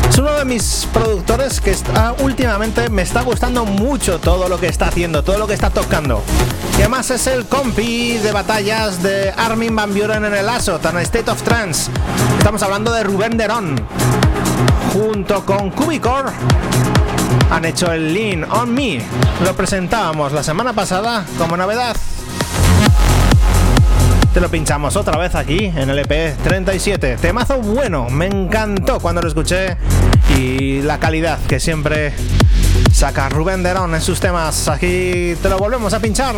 Es 0.08 0.16
uno 0.16 0.32
de 0.32 0.46
mis 0.46 0.88
productores 0.90 1.60
que 1.60 1.72
está, 1.72 2.14
últimamente 2.20 2.88
me 2.88 3.02
está 3.02 3.20
gustando 3.20 3.66
mucho 3.66 4.20
todo 4.20 4.48
lo 4.48 4.58
que 4.58 4.68
está 4.68 4.88
haciendo, 4.88 5.22
todo 5.22 5.36
lo 5.36 5.46
que 5.46 5.52
está 5.52 5.68
tocando. 5.68 6.22
Y 6.78 6.80
además 6.80 7.10
es 7.10 7.26
el 7.26 7.44
compi 7.44 8.16
de 8.16 8.32
batallas 8.32 9.02
de 9.02 9.34
Armin 9.36 9.76
Van 9.76 9.92
Buren 9.92 10.24
en 10.24 10.34
el 10.34 10.48
ASO, 10.48 10.78
tan 10.78 10.96
State 10.98 11.30
of 11.30 11.42
Trance. 11.42 11.90
Estamos 12.38 12.62
hablando 12.62 12.90
de 12.90 13.04
Rubén 13.04 13.36
Derón. 13.36 13.86
Junto 14.94 15.44
con 15.44 15.70
Cubicore 15.70 16.30
han 17.50 17.64
hecho 17.64 17.90
el 17.90 18.14
Lean 18.14 18.44
on 18.44 18.72
Me. 18.72 19.00
Lo 19.44 19.56
presentábamos 19.56 20.30
la 20.30 20.44
semana 20.44 20.72
pasada 20.72 21.26
como 21.36 21.56
novedad. 21.56 21.96
Te 24.32 24.40
lo 24.40 24.48
pinchamos 24.48 24.94
otra 24.94 25.18
vez 25.18 25.34
aquí 25.34 25.64
en 25.64 25.90
el 25.90 25.98
EP 25.98 26.36
37. 26.44 27.16
Temazo 27.16 27.58
bueno, 27.58 28.08
me 28.08 28.26
encantó 28.26 29.00
cuando 29.00 29.20
lo 29.20 29.26
escuché 29.26 29.76
y 30.38 30.80
la 30.82 31.00
calidad 31.00 31.40
que 31.48 31.58
siempre 31.58 32.14
saca 32.92 33.28
Rubén 33.28 33.64
Derón 33.64 33.96
en 33.96 34.00
sus 34.00 34.20
temas. 34.20 34.68
Aquí 34.68 35.34
te 35.42 35.48
lo 35.48 35.58
volvemos 35.58 35.92
a 35.92 35.98
pinchar. 35.98 36.36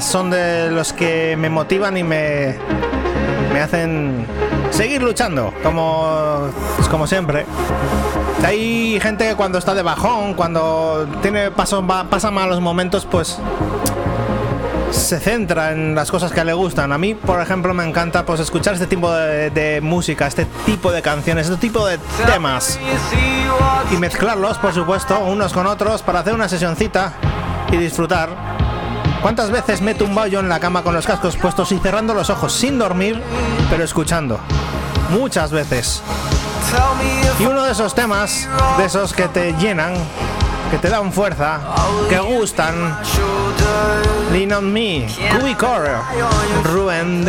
Son 0.00 0.30
de 0.30 0.70
los 0.70 0.92
que 0.92 1.36
me 1.36 1.50
motivan 1.50 1.96
y 1.96 2.02
me, 2.02 2.56
me 3.52 3.60
hacen 3.60 4.26
seguir 4.70 5.02
luchando, 5.02 5.52
como, 5.62 6.48
pues 6.76 6.88
como 6.88 7.06
siempre. 7.06 7.46
Hay 8.44 8.98
gente 9.00 9.28
que 9.28 9.34
cuando 9.34 9.58
está 9.58 9.74
de 9.74 9.82
bajón, 9.82 10.34
cuando 10.34 11.06
tiene 11.22 11.50
paso, 11.50 11.86
pasa 12.08 12.30
malos 12.30 12.60
momentos, 12.60 13.06
pues 13.06 13.38
se 14.90 15.20
centra 15.20 15.72
en 15.72 15.94
las 15.94 16.10
cosas 16.10 16.32
que 16.32 16.44
le 16.44 16.52
gustan. 16.52 16.92
A 16.92 16.98
mí, 16.98 17.14
por 17.14 17.40
ejemplo, 17.40 17.74
me 17.74 17.86
encanta 17.86 18.24
pues 18.24 18.40
escuchar 18.40 18.74
este 18.74 18.86
tipo 18.86 19.12
de, 19.12 19.50
de, 19.50 19.80
música, 19.80 20.26
este 20.26 20.46
tipo 20.66 20.90
de 20.90 21.02
canciones, 21.02 21.48
este 21.48 21.60
tipo 21.60 21.86
de 21.86 21.98
temas 22.26 22.78
y 23.92 23.96
mezclarlos, 23.96 24.58
por 24.58 24.72
supuesto, 24.72 25.18
unos 25.20 25.52
con 25.52 25.66
otros 25.66 26.02
para 26.02 26.20
hacer 26.20 26.34
una 26.34 26.48
sesioncita 26.48 27.12
y 27.70 27.76
disfrutar. 27.76 28.49
¿Cuántas 29.22 29.50
veces 29.50 29.82
me 29.82 29.90
he 29.90 29.94
tumbado 29.94 30.28
yo 30.28 30.40
en 30.40 30.48
la 30.48 30.60
cama 30.60 30.82
con 30.82 30.94
los 30.94 31.06
cascos 31.06 31.36
puestos 31.36 31.72
y 31.72 31.78
cerrando 31.78 32.14
los 32.14 32.30
ojos 32.30 32.54
sin 32.54 32.78
dormir, 32.78 33.22
pero 33.68 33.84
escuchando? 33.84 34.40
Muchas 35.10 35.52
veces. 35.52 36.02
Y 37.38 37.44
uno 37.44 37.64
de 37.64 37.72
esos 37.72 37.94
temas, 37.94 38.48
de 38.78 38.84
esos 38.86 39.12
que 39.12 39.28
te 39.28 39.52
llenan, 39.54 39.92
que 40.70 40.78
te 40.78 40.88
dan 40.88 41.12
fuerza, 41.12 41.60
que 42.08 42.18
gustan. 42.18 42.96
Lean 44.32 44.52
on 44.52 44.72
Me, 44.72 45.06
Cubicore, 45.30 45.96
Rubén 46.64 47.24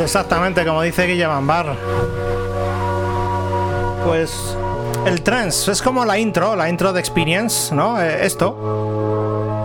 Exactamente 0.00 0.64
como 0.64 0.82
dice 0.82 1.06
Guille 1.06 1.26
Bambar. 1.26 1.76
Pues 4.04 4.56
el 5.06 5.22
trance 5.22 5.70
es 5.70 5.82
como 5.82 6.04
la 6.04 6.18
intro, 6.18 6.56
la 6.56 6.68
intro 6.68 6.92
de 6.92 7.00
Experience, 7.00 7.74
¿no? 7.74 8.00
Eh, 8.00 8.24
esto. 8.24 8.89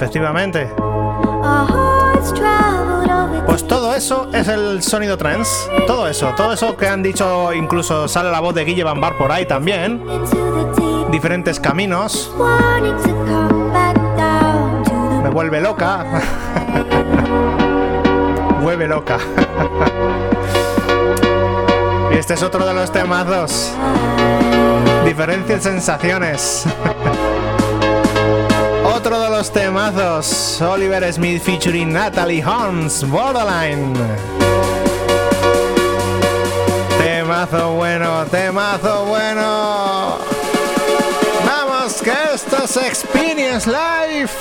Efectivamente. 0.00 0.66
Pues 3.44 3.68
todo 3.68 3.94
eso 3.94 4.30
es 4.32 4.48
el 4.48 4.82
sonido 4.82 5.18
trance. 5.18 5.68
Todo 5.86 6.08
eso, 6.08 6.32
todo 6.38 6.54
eso 6.54 6.74
que 6.74 6.88
han 6.88 7.02
dicho, 7.02 7.52
incluso 7.52 8.08
sale 8.08 8.30
la 8.30 8.40
voz 8.40 8.54
de 8.54 8.64
Guille 8.64 8.82
Bambar 8.82 9.18
por 9.18 9.30
ahí 9.30 9.44
también. 9.44 10.02
Diferentes 11.10 11.60
caminos. 11.60 12.32
Me 15.22 15.28
vuelve 15.28 15.60
loca. 15.60 16.06
vuelve 18.62 18.88
loca. 18.88 19.18
y 22.10 22.16
este 22.16 22.32
es 22.32 22.42
otro 22.42 22.66
de 22.66 22.72
los 22.72 22.90
temazos. 22.90 23.74
Diferentes 25.04 25.62
sensaciones. 25.62 26.64
Temazos, 29.48 30.60
Oliver 30.60 31.10
Smith 31.10 31.42
featuring 31.42 31.90
Natalie 31.92 32.42
Holmes, 32.42 33.02
Borderline. 33.04 33.94
Temazo 36.98 37.72
bueno, 37.72 38.26
temazo 38.26 39.06
bueno. 39.06 40.18
Vamos, 41.46 42.02
que 42.02 42.12
esto 42.34 42.64
es 42.64 42.76
Experience 42.76 43.66
Life. 43.66 44.34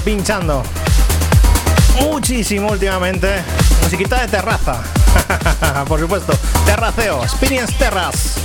Pinchando 0.00 0.62
muchísimo 2.00 2.70
últimamente. 2.70 3.42
Musiquita 3.82 4.22
de 4.22 4.28
terraza, 4.28 4.80
por 5.88 6.00
supuesto. 6.00 6.32
Terraceo, 6.64 7.22
Experience 7.22 7.72
Terras. 7.74 8.36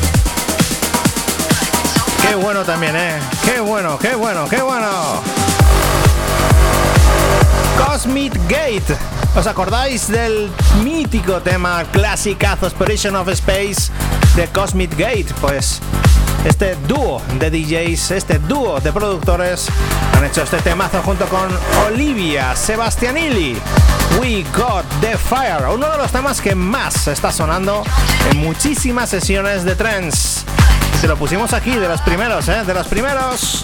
Qué 2.21 2.35
bueno 2.35 2.63
también, 2.63 2.95
¿eh? 2.95 3.19
Qué 3.45 3.59
bueno, 3.61 3.97
qué 3.97 4.15
bueno, 4.15 4.47
qué 4.49 4.61
bueno. 4.61 5.21
Cosmic 7.85 8.33
Gate. 8.47 8.97
¿Os 9.35 9.47
acordáis 9.47 10.07
del 10.07 10.49
mítico 10.83 11.41
tema 11.41 11.83
clásicazo 11.91 12.65
Aspiration 12.65 13.15
of 13.15 13.29
Space 13.29 13.91
de 14.35 14.47
Cosmic 14.47 14.97
Gate? 14.97 15.27
Pues 15.39 15.79
este 16.47 16.75
dúo 16.87 17.21
de 17.39 17.49
DJs, 17.51 18.11
este 18.11 18.39
dúo 18.39 18.79
de 18.79 18.93
productores 18.93 19.67
han 20.15 20.23
hecho 20.25 20.43
este 20.43 20.57
temazo 20.57 21.01
junto 21.03 21.25
con 21.27 21.49
Olivia 21.87 22.55
Sebastianilli. 22.55 23.57
We 24.19 24.43
Got 24.55 24.85
the 25.01 25.17
Fire, 25.17 25.65
uno 25.73 25.89
de 25.89 25.97
los 25.97 26.11
temas 26.11 26.39
que 26.39 26.55
más 26.55 27.07
está 27.07 27.31
sonando 27.31 27.83
en 28.31 28.37
muchísimas 28.37 29.09
sesiones 29.09 29.63
de 29.63 29.75
trance. 29.75 30.45
Se 30.99 31.07
lo 31.07 31.17
pusimos 31.17 31.53
aquí 31.53 31.71
de 31.71 31.87
los 31.87 32.01
primeros, 32.01 32.47
¿eh? 32.47 32.63
De 32.65 32.73
los 32.73 32.87
primeros. 32.87 33.63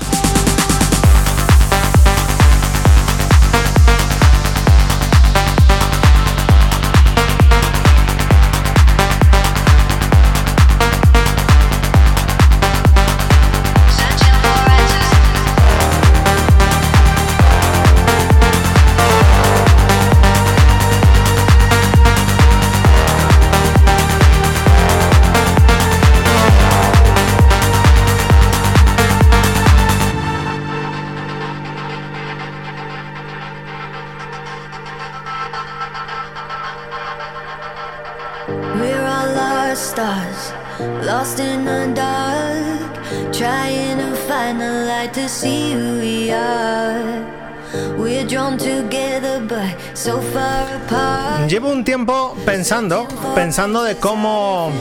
Llevo 51.47 51.69
un 51.69 51.83
tiempo 51.83 52.35
pensando, 52.45 53.07
pensando 53.33 53.83
de 53.83 53.95
cómo 53.95 54.71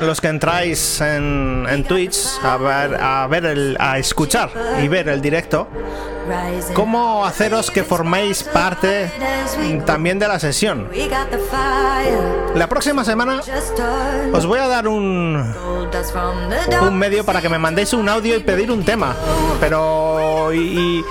los 0.00 0.20
que 0.20 0.28
entráis 0.28 1.00
en, 1.00 1.84
Twitch 1.86 2.16
a 2.42 2.56
ver, 2.56 2.98
a 3.00 3.26
ver 3.28 3.44
el, 3.44 3.76
a 3.78 3.98
escuchar 3.98 4.50
y 4.82 4.88
ver 4.88 5.08
el 5.08 5.20
directo, 5.20 5.68
cómo 6.74 7.24
haceros 7.24 7.70
que 7.70 7.84
forméis 7.84 8.42
parte 8.42 9.10
también 9.84 10.18
de 10.18 10.28
la 10.28 10.38
sesión. 10.38 10.88
La 12.54 12.68
próxima 12.68 13.04
semana 13.04 13.40
os 14.32 14.46
voy 14.46 14.58
a 14.58 14.66
dar 14.66 14.88
un, 14.88 15.81
un 16.80 16.98
medio 16.98 17.24
para 17.24 17.40
que 17.40 17.48
me 17.48 17.58
mandéis 17.58 17.92
un 17.92 18.08
audio 18.08 18.36
y 18.36 18.40
pedir 18.40 18.70
un 18.70 18.84
tema. 18.84 19.14
Pero 19.60 20.52
y, 20.52 21.04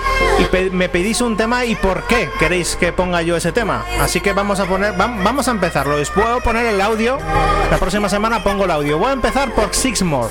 me 0.72 0.88
pedís 0.88 1.20
un 1.20 1.36
tema 1.36 1.64
y 1.64 1.74
por 1.74 2.04
qué 2.04 2.30
queréis 2.38 2.76
que 2.76 2.92
ponga 2.92 3.22
yo 3.22 3.36
ese 3.36 3.52
tema. 3.52 3.84
Así 4.00 4.20
que 4.20 4.32
vamos 4.32 4.60
a 4.60 4.66
poner, 4.66 4.94
vamos 4.96 5.48
a 5.48 5.50
empezarlo. 5.50 5.96
Les 5.96 6.10
puedo 6.10 6.40
poner 6.40 6.66
el 6.66 6.80
audio. 6.80 7.18
La 7.70 7.78
próxima 7.78 8.08
semana 8.08 8.42
pongo 8.42 8.64
el 8.64 8.70
audio. 8.70 8.98
Voy 8.98 9.10
a 9.10 9.12
empezar 9.12 9.52
por 9.52 9.74
Sixmore. 9.74 10.30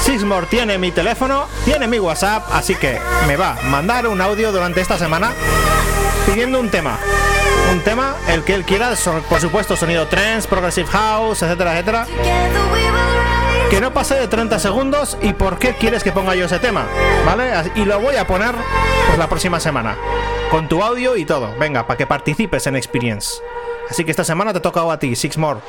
Sixmore 0.00 0.46
tiene 0.46 0.78
mi 0.78 0.92
teléfono, 0.92 1.46
tiene 1.64 1.88
mi 1.88 1.98
WhatsApp, 1.98 2.44
así 2.52 2.74
que 2.76 2.98
me 3.26 3.36
va 3.36 3.56
a 3.58 3.62
mandar 3.62 4.06
un 4.06 4.20
audio 4.20 4.52
durante 4.52 4.80
esta 4.80 4.98
semana 4.98 5.32
pidiendo 6.26 6.60
un 6.60 6.70
tema. 6.70 6.98
Un 7.72 7.80
tema, 7.80 8.14
el 8.28 8.44
que 8.44 8.54
él 8.54 8.64
quiera, 8.64 8.92
por 9.28 9.40
supuesto, 9.40 9.76
sonido 9.76 10.06
trance, 10.06 10.46
progressive 10.48 10.88
house, 10.88 11.42
etcétera, 11.42 11.72
etcétera. 11.72 12.06
Que 13.70 13.80
no 13.80 13.92
pase 13.92 14.14
de 14.14 14.28
30 14.28 14.58
segundos 14.60 15.18
y 15.20 15.32
por 15.32 15.58
qué 15.58 15.74
quieres 15.74 16.04
que 16.04 16.12
ponga 16.12 16.34
yo 16.34 16.46
ese 16.46 16.58
tema, 16.60 16.86
¿vale? 17.26 17.52
Y 17.74 17.84
lo 17.84 18.00
voy 18.00 18.16
a 18.16 18.26
poner 18.26 18.54
pues, 19.06 19.18
la 19.18 19.28
próxima 19.28 19.58
semana, 19.58 19.96
con 20.50 20.68
tu 20.68 20.82
audio 20.82 21.16
y 21.16 21.24
todo. 21.24 21.52
Venga, 21.58 21.86
para 21.86 21.98
que 21.98 22.06
participes 22.06 22.66
en 22.68 22.76
Experience. 22.76 23.42
Así 23.90 24.04
que 24.04 24.12
esta 24.12 24.24
semana 24.24 24.52
te 24.52 24.60
toca 24.60 24.80
a 24.90 24.98
ti, 24.98 25.16
Six 25.16 25.36
More. 25.36 25.60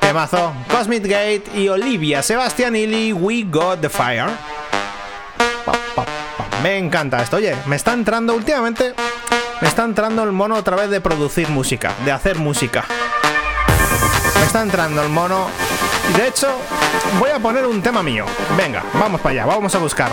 Temazo, 0.00 0.54
Cosmic 0.70 1.02
Gate 1.02 1.44
y 1.54 1.68
Olivia 1.68 2.22
Sebastianilli, 2.22 3.12
We 3.12 3.44
Got 3.44 3.82
the 3.82 3.90
Fire. 3.90 4.30
Me 6.62 6.78
encanta 6.78 7.22
esto. 7.22 7.36
Oye, 7.36 7.54
me 7.66 7.76
está 7.76 7.92
entrando 7.92 8.34
últimamente. 8.34 8.94
Me 9.60 9.68
está 9.68 9.84
entrando 9.84 10.24
el 10.24 10.32
mono 10.32 10.54
otra 10.56 10.76
vez 10.76 10.88
de 10.88 11.00
producir 11.00 11.48
música, 11.50 11.92
de 12.04 12.12
hacer 12.12 12.38
música. 12.38 12.84
Me 14.38 14.44
está 14.44 14.62
entrando 14.62 15.02
el 15.02 15.08
mono. 15.08 15.48
Y 16.10 16.18
de 16.18 16.28
hecho, 16.28 16.48
voy 17.18 17.30
a 17.30 17.38
poner 17.38 17.66
un 17.66 17.82
tema 17.82 18.02
mío. 18.02 18.24
Venga, 18.56 18.84
vamos 18.94 19.20
para 19.20 19.32
allá, 19.32 19.46
vamos 19.46 19.74
a 19.74 19.78
buscar. 19.78 20.10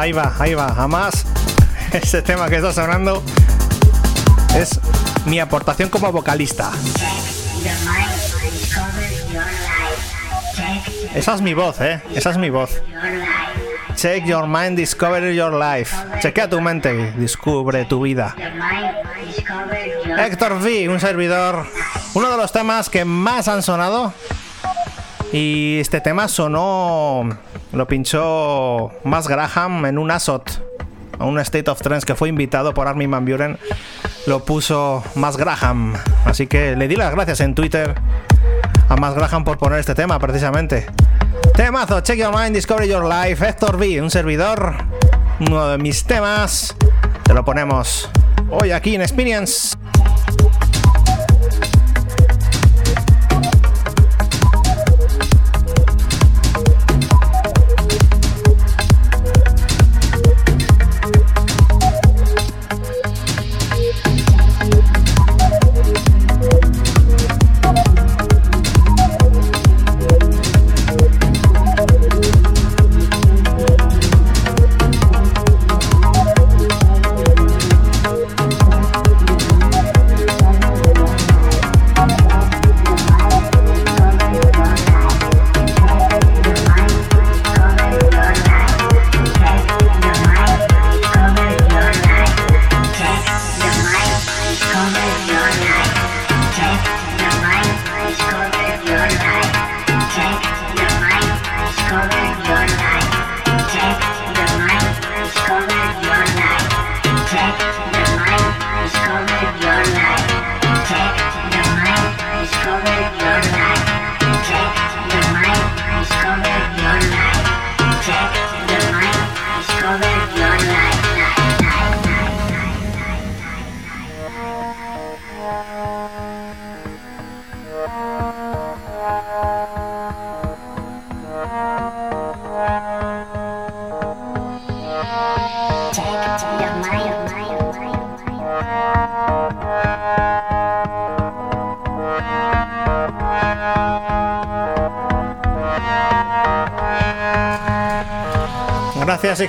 Ahí 0.00 0.12
va, 0.12 0.32
ahí 0.38 0.54
va. 0.54 0.74
Además, 0.76 1.24
ese 1.92 2.22
tema 2.22 2.48
que 2.48 2.56
está 2.56 2.72
sonando 2.72 3.22
es 4.56 4.80
mi 5.26 5.40
aportación 5.40 5.88
como 5.88 6.10
vocalista. 6.12 6.70
Esa 11.14 11.34
es 11.34 11.40
mi 11.40 11.54
voz, 11.54 11.80
¿eh? 11.80 12.00
Esa 12.14 12.30
es 12.30 12.38
mi 12.38 12.50
voz. 12.50 12.70
Check 13.96 14.26
your 14.26 14.46
mind, 14.46 14.76
discover 14.76 15.32
your 15.34 15.52
life. 15.52 15.96
Chequea 16.20 16.48
tu 16.48 16.60
mente 16.60 17.12
descubre 17.16 17.84
tu 17.84 18.02
vida. 18.02 18.36
Héctor 20.18 20.52
V, 20.52 20.88
un 20.88 21.00
servidor. 21.00 21.66
Uno 22.14 22.30
de 22.30 22.36
los 22.36 22.52
temas 22.52 22.88
que 22.88 23.04
más 23.04 23.48
han 23.48 23.62
sonado. 23.62 24.12
Y 25.32 25.78
este 25.80 26.00
tema 26.00 26.28
sonó 26.28 27.28
lo 27.78 27.86
pinchó 27.86 28.90
Mas 29.04 29.28
Graham 29.28 29.86
en 29.86 29.98
un 29.98 30.10
Asot, 30.10 30.60
a 31.16 31.24
un 31.24 31.38
State 31.38 31.70
of 31.70 31.80
Trance 31.80 32.04
que 32.04 32.16
fue 32.16 32.28
invitado 32.28 32.74
por 32.74 32.88
Armin 32.88 33.08
Van 33.08 33.24
Buren. 33.24 33.56
Lo 34.26 34.44
puso 34.44 35.04
Mas 35.14 35.36
Graham. 35.36 35.94
Así 36.24 36.48
que 36.48 36.74
le 36.74 36.88
di 36.88 36.96
las 36.96 37.14
gracias 37.14 37.40
en 37.40 37.54
Twitter 37.54 37.94
a 38.88 38.96
Mas 38.96 39.14
Graham 39.14 39.44
por 39.44 39.58
poner 39.58 39.78
este 39.78 39.94
tema, 39.94 40.18
precisamente. 40.18 40.86
Temazo, 41.54 42.00
Check 42.00 42.18
Your 42.18 42.36
Mind, 42.36 42.54
Discover 42.54 42.88
Your 42.88 43.04
Life, 43.04 43.46
Héctor 43.46 43.76
V, 43.76 44.02
un 44.02 44.10
servidor, 44.10 44.74
uno 45.38 45.68
de 45.68 45.78
mis 45.78 46.04
temas. 46.04 46.74
Te 47.22 47.32
lo 47.32 47.44
ponemos 47.44 48.10
hoy 48.50 48.72
aquí 48.72 48.96
en 48.96 49.02
Experience. 49.02 49.78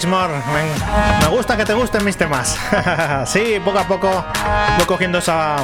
Me, 0.08 1.20
me 1.22 1.28
gusta 1.28 1.58
que 1.58 1.66
te 1.66 1.74
gusten 1.74 2.06
mis 2.06 2.16
temas. 2.16 2.58
sí, 3.26 3.60
poco 3.64 3.80
a 3.80 3.84
poco 3.84 4.26
voy 4.78 4.86
cogiendo 4.86 5.18
esa. 5.18 5.58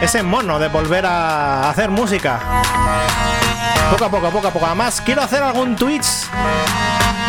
ese 0.00 0.22
mono 0.22 0.58
de 0.58 0.68
volver 0.68 1.04
a 1.06 1.68
hacer 1.68 1.90
música. 1.90 2.38
Poco 3.90 4.04
a 4.04 4.10
poco, 4.10 4.30
poco 4.30 4.48
a 4.48 4.50
poco. 4.52 4.66
Además, 4.66 5.00
quiero 5.00 5.22
hacer 5.22 5.42
algún 5.42 5.74
Twitch 5.74 6.06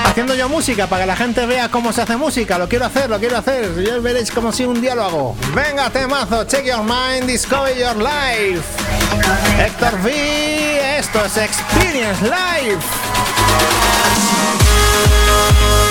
haciendo 0.05 0.35
yo 0.35 0.49
música 0.49 0.87
para 0.87 1.03
que 1.03 1.07
la 1.07 1.15
gente 1.15 1.45
vea 1.45 1.69
cómo 1.69 1.91
se 1.91 2.03
hace 2.03 2.15
música. 2.15 2.57
Lo 2.59 2.69
quiero 2.69 2.85
hacer, 2.85 3.09
lo 3.09 3.19
quiero 3.19 3.37
hacer. 3.37 3.83
Ya 3.83 3.97
veréis 3.99 4.31
como 4.31 4.51
si 4.51 4.65
un 4.65 4.81
día 4.81 4.93
lo 4.93 5.03
hago. 5.03 5.35
Venga, 5.55 5.89
temazo, 5.89 6.43
check 6.45 6.65
your 6.65 6.83
mind, 6.83 7.25
discover 7.25 7.75
your 7.75 7.95
life. 7.95 8.63
Héctor 9.59 9.95
V, 10.03 10.97
esto 10.99 11.25
es 11.25 11.37
Experience 11.37 12.21
Life. 12.21 12.87
Oh, 15.49 15.81
you. 15.81 15.86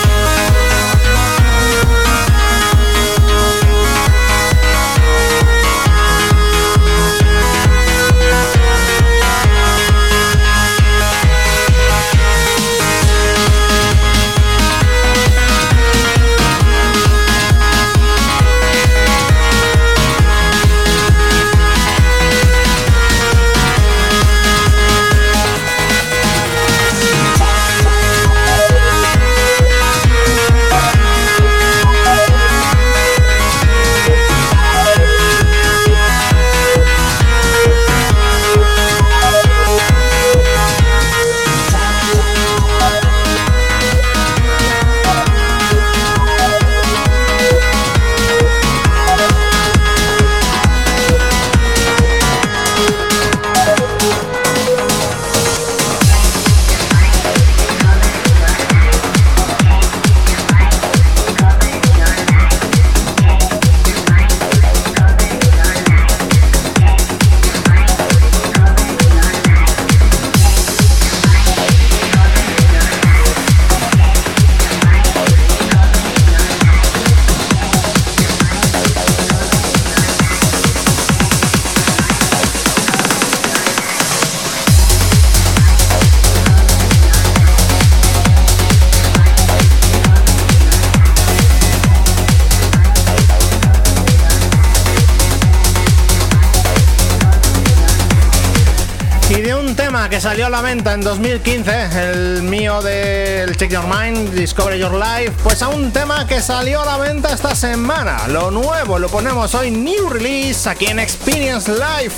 en 100.84 101.00
2015, 101.00 102.10
el 102.10 102.42
mío 102.42 102.82
de 102.82 103.50
Check 103.56 103.70
Your 103.70 103.84
Mind, 103.86 104.34
Discover 104.34 104.76
Your 104.78 104.92
Life, 104.92 105.32
pues 105.42 105.62
a 105.62 105.68
un 105.68 105.90
tema 105.90 106.26
que 106.26 106.40
salió 106.40 106.82
a 106.82 106.84
la 106.84 106.98
venta 106.98 107.32
esta 107.32 107.54
semana. 107.54 108.28
Lo 108.28 108.50
nuevo 108.50 108.98
lo 108.98 109.08
ponemos 109.08 109.54
hoy, 109.54 109.70
new 109.70 110.10
release, 110.10 110.68
aquí 110.68 110.86
en 110.86 110.98
Experience 110.98 111.72
Life*. 111.72 112.14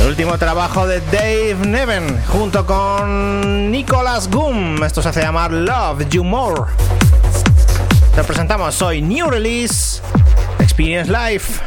El 0.00 0.06
último 0.06 0.38
trabajo 0.38 0.86
de 0.86 1.00
Dave 1.10 1.56
Neven 1.66 2.22
junto 2.28 2.64
con 2.64 3.70
Nicholas 3.72 4.30
Goom. 4.30 4.84
Esto 4.84 5.02
se 5.02 5.08
hace 5.08 5.22
llamar 5.22 5.52
Love 5.52 6.08
You 6.08 6.22
More. 6.22 6.70
Te 8.14 8.22
presentamos 8.22 8.80
hoy, 8.80 9.02
new 9.02 9.28
release, 9.28 10.00
Experience 10.60 11.10
Life. 11.10 11.60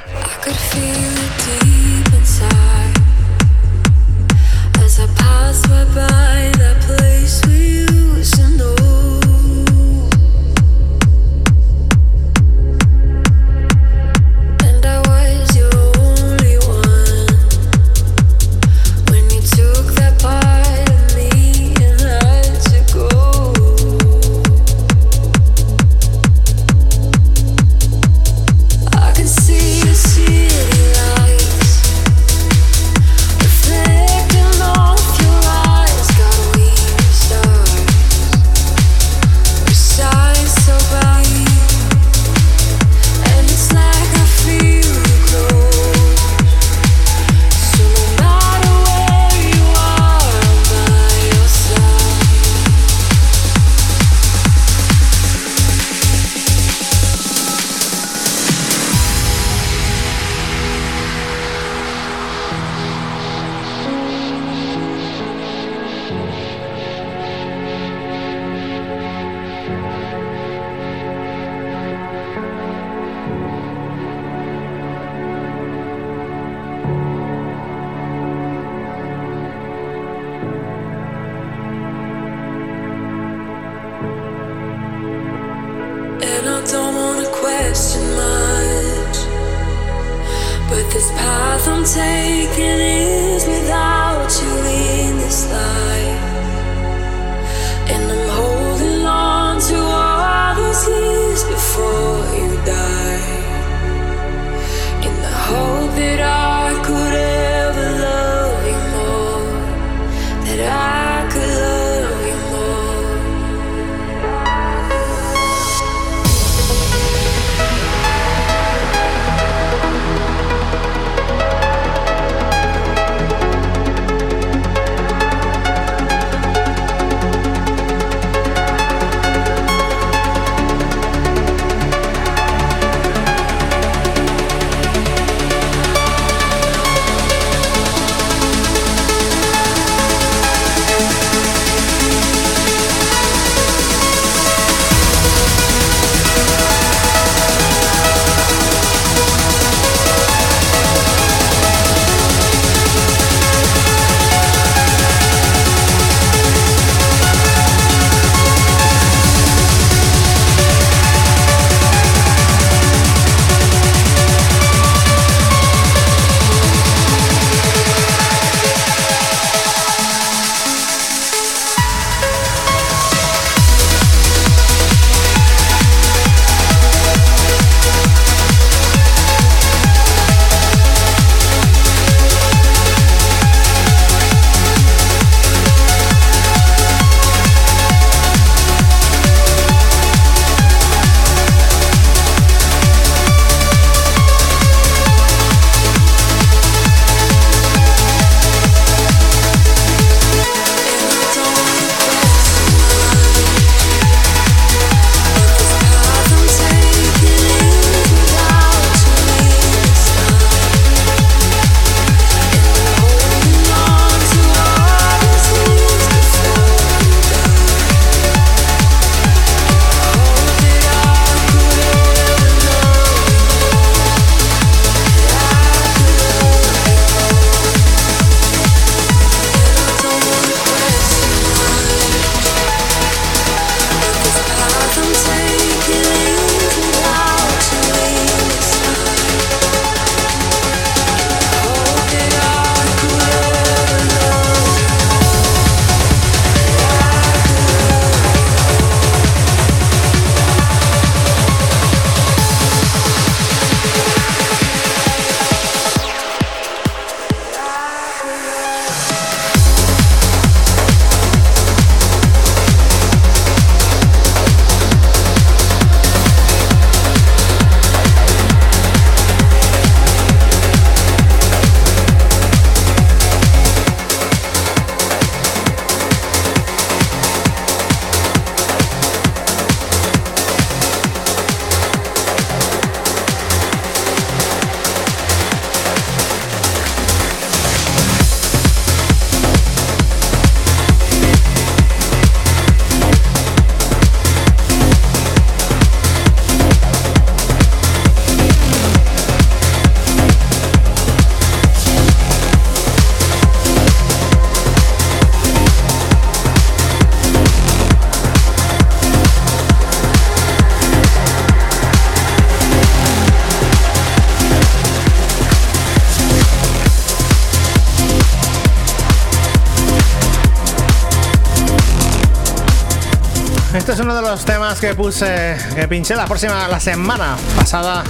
Que 324.81 324.95
puse, 324.95 325.55
que 325.75 325.87
pinché 325.87 326.15
la 326.15 326.25
próxima, 326.25 326.67
la 326.67 326.79
semana 326.79 327.37
pasada 327.55 328.03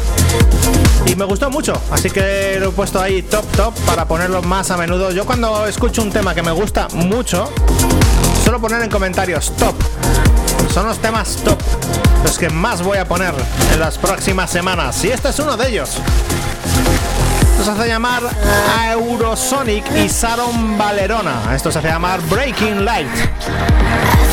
y 1.05 1.17
me 1.17 1.25
gustó 1.25 1.49
mucho, 1.49 1.73
así 1.91 2.09
que 2.09 2.59
lo 2.61 2.69
he 2.69 2.71
puesto 2.71 3.01
ahí 3.01 3.23
top 3.23 3.45
top 3.57 3.73
para 3.85 4.07
ponerlo 4.07 4.41
más 4.41 4.71
a 4.71 4.77
menudo. 4.77 5.11
Yo 5.11 5.25
cuando 5.25 5.67
escucho 5.67 6.01
un 6.01 6.11
tema 6.11 6.33
que 6.33 6.41
me 6.41 6.51
gusta 6.51 6.87
mucho, 6.93 7.51
suelo 8.41 8.61
poner 8.61 8.81
en 8.83 8.89
comentarios 8.89 9.51
top. 9.57 9.75
Son 10.73 10.87
los 10.87 10.97
temas 10.99 11.35
top, 11.43 11.59
los 12.23 12.37
que 12.37 12.49
más 12.49 12.81
voy 12.81 12.99
a 12.99 13.05
poner 13.05 13.33
en 13.73 13.79
las 13.79 13.97
próximas 13.97 14.49
semanas 14.49 15.03
y 15.03 15.09
este 15.09 15.27
es 15.27 15.39
uno 15.39 15.57
de 15.57 15.67
ellos. 15.67 15.97
Esto 17.61 17.75
se 17.75 17.79
hace 17.79 17.89
llamar 17.89 18.23
Eurosonic 18.89 19.85
y 19.95 20.09
Saron 20.09 20.79
Valerona. 20.79 21.53
Esto 21.53 21.71
se 21.71 21.77
hace 21.77 21.89
llamar 21.89 22.19
Breaking 22.21 22.83
Light. 22.83 23.07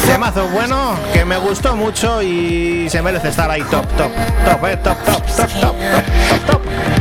Temazo 0.06 0.48
bueno 0.48 0.96
que 1.12 1.26
me 1.26 1.36
gustó 1.36 1.76
mucho 1.76 2.22
y 2.22 2.88
se 2.88 3.02
merece 3.02 3.28
estar 3.28 3.50
ahí 3.50 3.60
top, 3.64 3.86
top, 3.98 4.10
top, 4.46 4.64
eh, 4.64 4.78
top, 4.78 4.96
top, 5.04 5.26
top, 5.26 5.36
top, 5.36 5.60
top, 5.60 5.76
top, 6.46 6.46
top. 6.46 6.97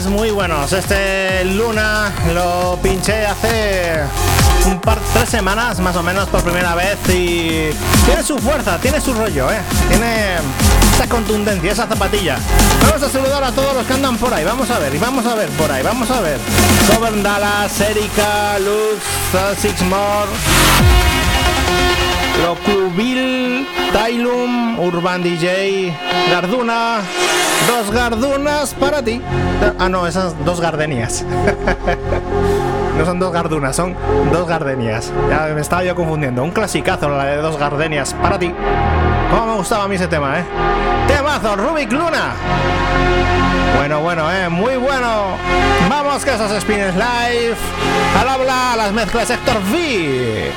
Muy 0.00 0.30
buenos. 0.30 0.72
Este 0.72 1.44
Luna 1.44 2.10
lo 2.32 2.78
pinché 2.82 3.26
hace 3.26 4.00
un 4.64 4.80
par, 4.80 4.98
tres 5.12 5.28
semanas 5.28 5.80
más 5.80 5.94
o 5.96 6.02
menos 6.02 6.30
por 6.30 6.42
primera 6.42 6.74
vez 6.74 6.96
y 7.10 7.68
tiene 8.06 8.22
su 8.24 8.38
fuerza, 8.38 8.78
tiene 8.78 9.02
su 9.02 9.12
rollo, 9.12 9.50
¿eh? 9.52 9.60
Tiene 9.90 10.36
esa 10.94 11.06
contundencia, 11.06 11.72
esa 11.72 11.86
zapatilla. 11.86 12.38
Vamos 12.86 13.02
a 13.02 13.10
saludar 13.10 13.44
a 13.44 13.52
todos 13.52 13.74
los 13.74 13.86
que 13.86 13.92
andan 13.92 14.16
por 14.16 14.32
ahí. 14.32 14.44
Vamos 14.44 14.70
a 14.70 14.78
ver, 14.78 14.94
y 14.94 14.98
vamos 14.98 15.26
a 15.26 15.34
ver 15.34 15.50
por 15.50 15.70
ahí, 15.70 15.82
vamos 15.82 16.10
a 16.10 16.20
ver. 16.20 16.38
Coven 16.94 17.22
Dallas, 17.22 17.78
Erika, 17.78 18.58
Luz, 18.60 19.58
Sixmore. 19.60 20.30
Loclubil, 22.42 23.68
Tailum, 23.92 24.78
Urban 24.78 25.22
DJ, 25.22 25.92
Garduna, 26.30 27.00
dos 27.66 27.90
Gardunas 27.90 28.74
para 28.74 29.02
ti. 29.02 29.20
Ah, 29.78 29.88
no, 29.88 30.06
esas 30.06 30.34
dos 30.44 30.60
gardenias. 30.60 31.24
no 32.98 33.04
son 33.04 33.18
dos 33.18 33.32
gardunas, 33.32 33.76
son 33.76 33.94
dos 34.32 34.48
gardenias. 34.48 35.12
Ya 35.28 35.52
me 35.54 35.60
estaba 35.60 35.84
yo 35.84 35.94
confundiendo. 35.94 36.42
Un 36.42 36.50
clasicazo 36.50 37.08
la 37.08 37.24
de 37.24 37.36
dos 37.36 37.58
gardenias 37.58 38.14
para 38.14 38.38
ti. 38.38 38.52
Cómo 39.30 39.46
me 39.46 39.56
gustaba 39.56 39.84
a 39.84 39.88
mí 39.88 39.96
ese 39.96 40.08
tema, 40.08 40.40
¿eh? 40.40 40.44
Temazo, 41.06 41.56
Rubik 41.56 41.92
Luna. 41.92 42.32
Bueno, 43.76 44.00
bueno, 44.00 44.32
¿eh? 44.32 44.48
Muy 44.48 44.76
bueno. 44.76 45.36
Vamos 45.88 46.24
que 46.24 46.34
esos 46.34 46.50
spins 46.60 46.94
live. 46.94 47.56
Al 48.20 48.28
habla, 48.28 48.74
las 48.76 48.92
mezclas 48.92 49.30
Héctor 49.30 49.56
V. 49.70 50.52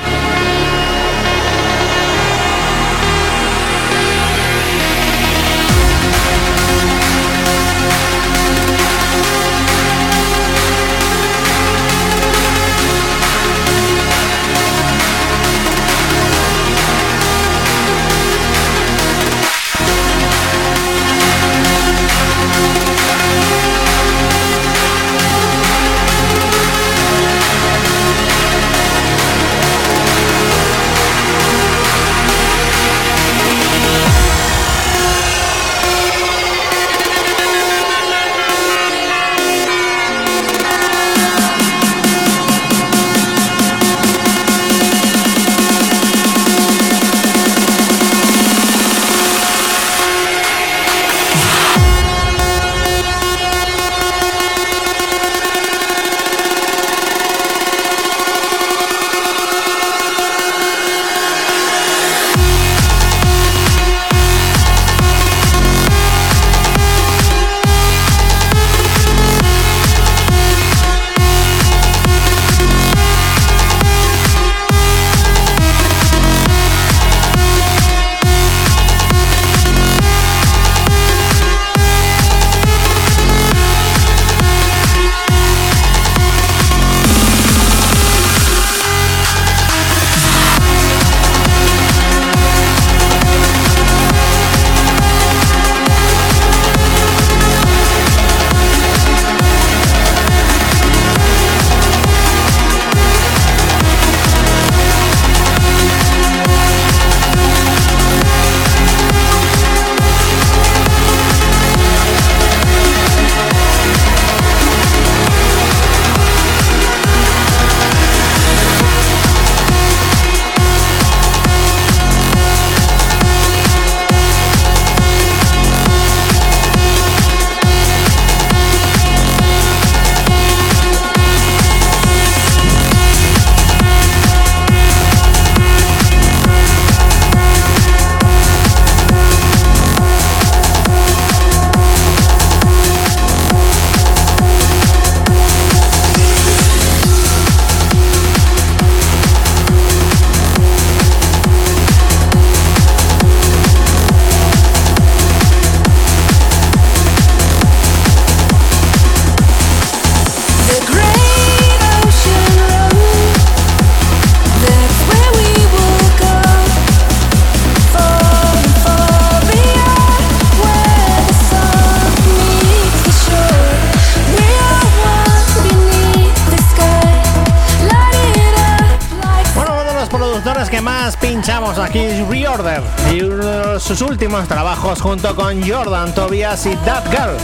trabajos 184.43 185.01
junto 185.01 185.33
con 185.33 185.67
Jordan 185.67 186.13
Tobias 186.13 186.65
y 186.65 186.75
That 186.77 187.05
Girl. 187.09 187.37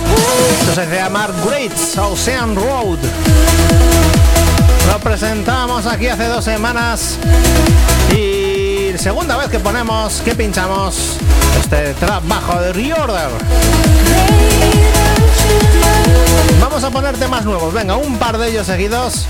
Esto 0.59 0.75
se 0.75 0.93
llama 0.93 1.29
Great 1.45 1.71
Ocean 1.97 2.53
Road. 2.53 2.99
Lo 4.87 4.99
presentamos 4.99 5.85
aquí 5.85 6.07
hace 6.07 6.25
dos 6.25 6.43
semanas 6.43 7.17
y 8.13 8.97
segunda 8.97 9.37
vez 9.37 9.47
que 9.47 9.59
ponemos, 9.59 10.21
que 10.21 10.35
pinchamos 10.35 11.15
este 11.61 11.93
trabajo 11.93 12.59
de 12.59 12.73
Reorder. 12.73 13.29
Vamos 16.59 16.83
a 16.83 16.89
poner 16.89 17.15
temas 17.17 17.45
nuevos, 17.45 17.73
venga, 17.73 17.95
un 17.95 18.17
par 18.17 18.37
de 18.37 18.49
ellos 18.49 18.65
seguidos 18.65 19.27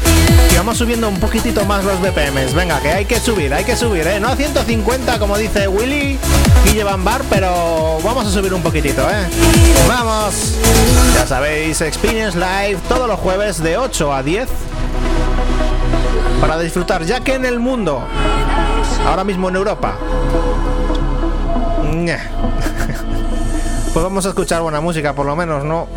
y 0.52 0.56
vamos 0.56 0.78
subiendo 0.78 1.10
un 1.10 1.20
poquitito 1.20 1.66
más 1.66 1.84
los 1.84 2.00
BPMs. 2.00 2.54
Venga, 2.54 2.80
que 2.80 2.92
hay 2.92 3.06
que 3.06 3.20
subir, 3.20 3.54
hay 3.54 3.64
que 3.64 3.76
subir, 3.76 4.06
¿eh? 4.08 4.20
No 4.20 4.30
a 4.30 4.36
150 4.36 5.20
como 5.20 5.38
dice 5.38 5.68
Willy 5.68 6.20
y 6.66 6.74
llevan 6.74 7.04
bar, 7.04 7.22
pero 7.30 8.00
vamos 8.04 8.28
a 8.28 8.32
subir 8.32 8.54
un 8.54 8.62
poquitito, 8.62 9.02
¿eh? 9.10 9.28
Vamos. 9.88 10.56
Ya 11.16 11.26
sabéis, 11.26 11.82
Experience 11.82 12.38
Live 12.38 12.80
todos 12.88 13.08
los 13.08 13.20
jueves 13.20 13.62
de 13.62 13.78
8 13.78 14.14
a 14.14 14.24
10 14.24 14.48
para 16.40 16.60
disfrutar, 16.60 17.04
ya 17.04 17.22
que 17.22 17.36
en 17.36 17.46
el 17.46 17.60
mundo, 17.60 18.04
ahora 19.08 19.24
mismo 19.24 19.50
en 19.50 19.56
Europa, 19.56 19.96
pues 23.94 24.04
vamos 24.04 24.26
a 24.26 24.30
escuchar 24.30 24.62
buena 24.62 24.82
música, 24.82 25.14
por 25.14 25.26
lo 25.26 25.36
menos, 25.36 25.64
¿no? 25.64 25.88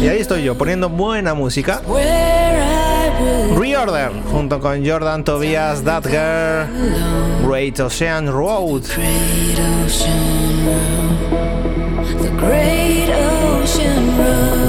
Y 0.00 0.08
ahí 0.08 0.20
estoy 0.20 0.44
yo, 0.44 0.56
poniendo 0.56 0.88
buena 0.88 1.34
música. 1.34 1.82
Reorder, 3.56 4.12
junto 4.30 4.60
con 4.60 4.86
Jordan 4.86 5.24
Tobias, 5.24 5.82
That 5.82 6.04
Girl, 6.04 6.68
Great 7.46 7.80
Ocean 7.80 8.30
Road. 8.32 8.82
The 12.20 12.30
Great 12.36 13.08
Ocean 13.10 14.16
Road 14.16 14.67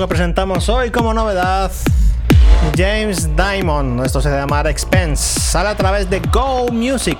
que 0.00 0.08
presentamos 0.08 0.66
hoy 0.70 0.90
como 0.90 1.12
novedad. 1.12 1.70
James 2.74 3.28
Diamond, 3.36 4.02
esto 4.04 4.22
se 4.22 4.30
llama 4.30 4.62
Expense, 4.62 5.38
sale 5.40 5.68
a 5.68 5.76
través 5.76 6.08
de 6.08 6.20
Go 6.20 6.68
Music, 6.72 7.18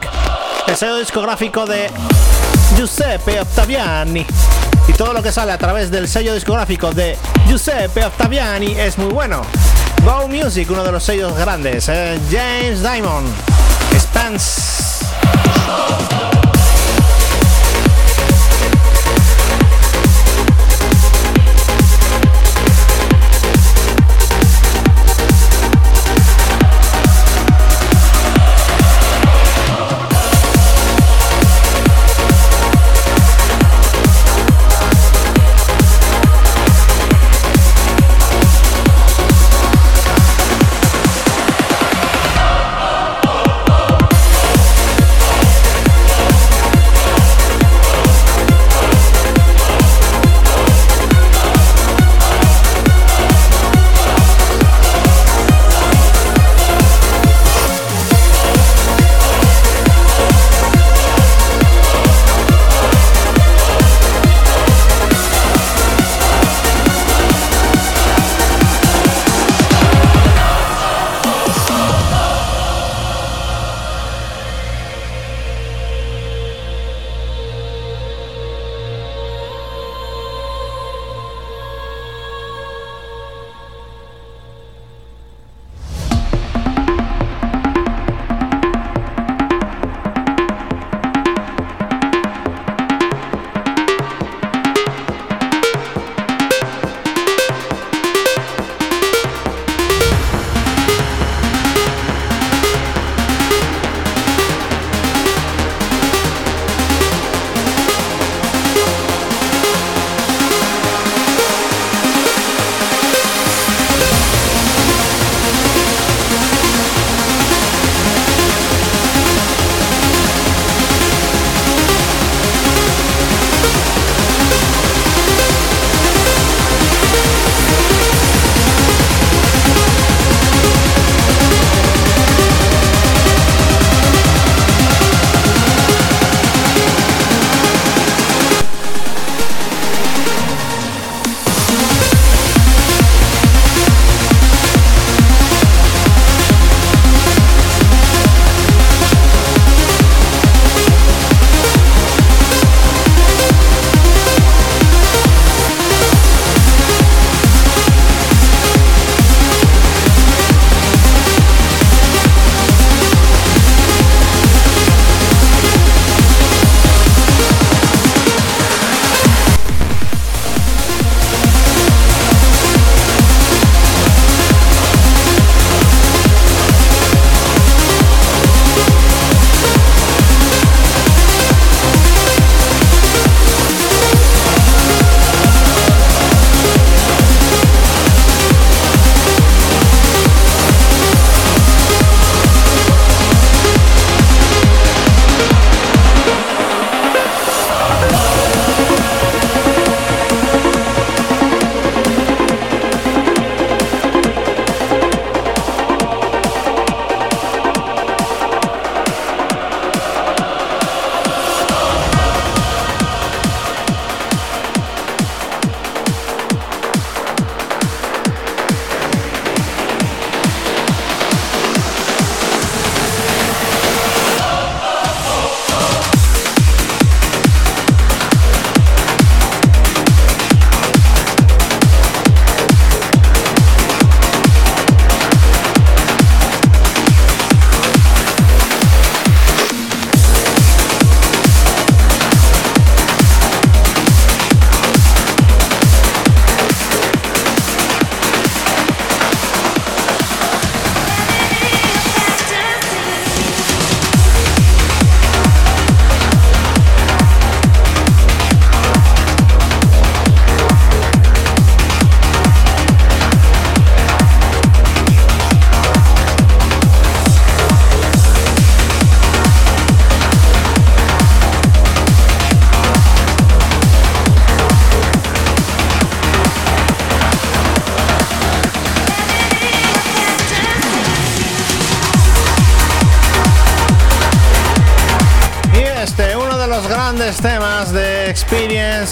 el 0.67 0.77
sello 0.77 0.97
discográfico 0.97 1.67
de 1.67 1.91
Giuseppe 2.77 3.39
Ottaviani. 3.39 4.25
Y 4.89 4.93
todo 4.95 5.13
lo 5.13 5.23
que 5.23 5.31
sale 5.31 5.53
a 5.53 5.59
través 5.59 5.91
del 5.91 6.09
sello 6.09 6.33
discográfico 6.33 6.91
de 6.93 7.19
Giuseppe 7.47 8.03
Ottaviani 8.03 8.73
es 8.73 8.97
muy 8.97 9.13
bueno. 9.13 9.43
Go 10.03 10.27
Music, 10.27 10.71
uno 10.71 10.83
de 10.83 10.93
los 10.93 11.05
sellos 11.05 11.37
grandes, 11.37 11.87
eh, 11.91 12.19
James 12.31 12.81
Diamond, 12.83 13.29
Expense. 13.93 15.05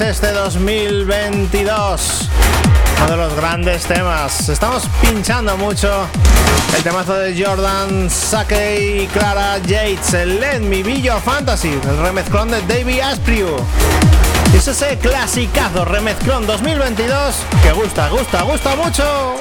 Este 0.00 0.32
2022. 0.32 2.28
Uno 2.98 3.10
de 3.10 3.16
los 3.16 3.34
grandes 3.34 3.84
temas. 3.84 4.48
Estamos 4.48 4.84
pinchando 5.00 5.56
mucho 5.56 6.06
el 6.76 6.82
temazo 6.84 7.14
de 7.14 7.44
Jordan, 7.44 8.08
Sake 8.08 9.02
y 9.02 9.06
Clara 9.08 9.58
Yates, 9.58 10.14
el 10.14 10.40
Let 10.40 10.60
Me 10.60 10.82
Be 10.84 11.00
Your 11.00 11.20
Fantasy, 11.20 11.70
el 11.70 11.98
remezclón 11.98 12.50
de 12.50 12.62
David 12.62 13.00
Asprey. 13.00 13.44
Y 14.52 14.56
es 14.56 14.68
ese 14.68 14.98
clasicazo 14.98 15.84
remezclón 15.84 16.46
2022 16.46 17.36
que 17.62 17.72
gusta, 17.72 18.08
gusta, 18.08 18.42
gusta 18.42 18.76
mucho. 18.76 19.36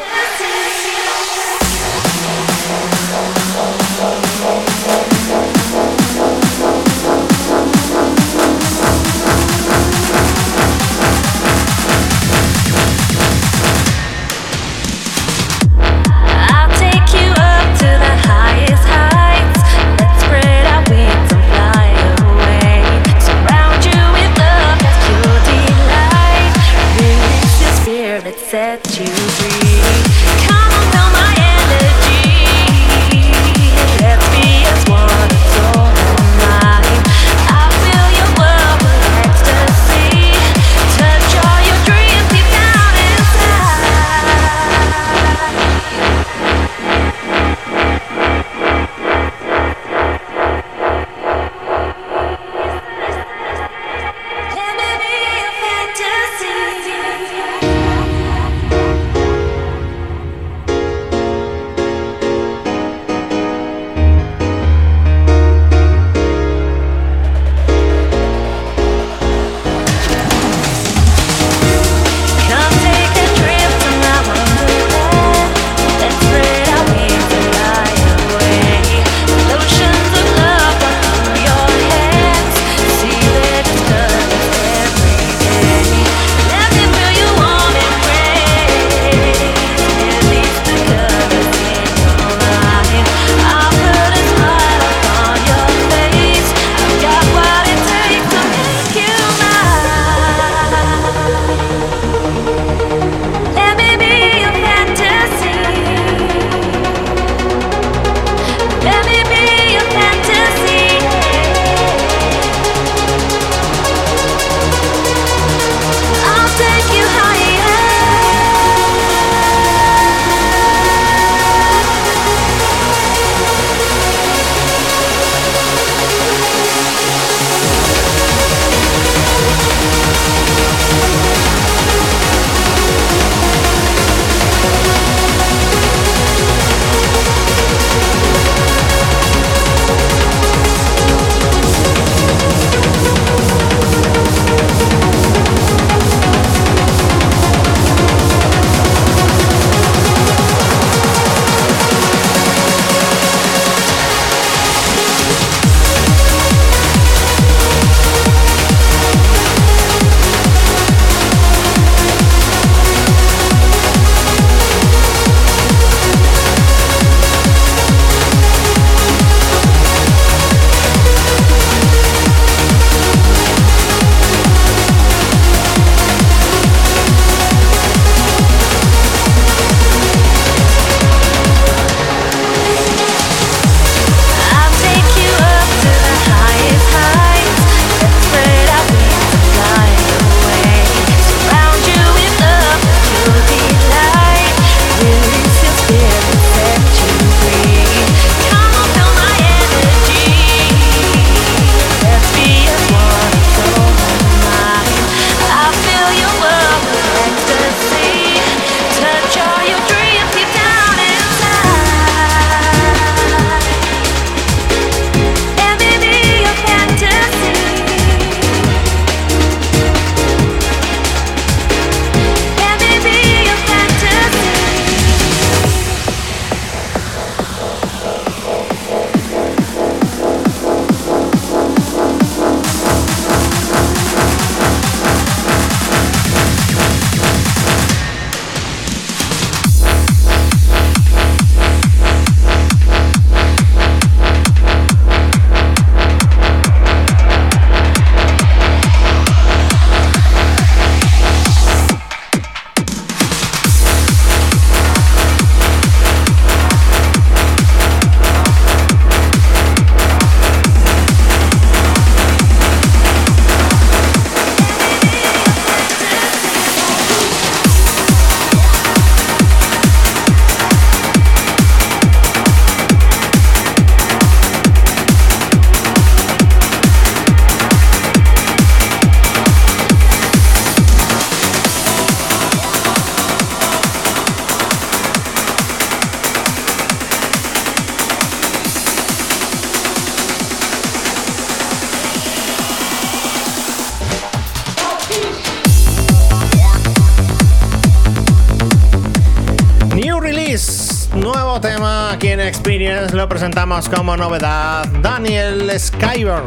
Como 303.85 304.17
novedad. 304.17 304.87
Daniel 305.03 305.71
Skyver, 305.79 306.41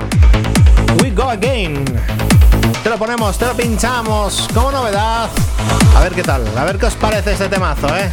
We 1.00 1.12
Go 1.12 1.30
Again. 1.30 1.84
Te 2.82 2.90
lo 2.90 2.98
ponemos, 2.98 3.38
te 3.38 3.46
lo 3.46 3.54
pinchamos 3.54 4.48
como 4.52 4.72
novedad. 4.72 5.30
A 5.96 6.00
ver 6.00 6.12
qué 6.12 6.24
tal, 6.24 6.42
a 6.58 6.64
ver 6.64 6.76
qué 6.76 6.86
os 6.86 6.94
parece 6.94 7.32
este 7.32 7.48
temazo, 7.48 7.86
¿eh? 7.96 8.10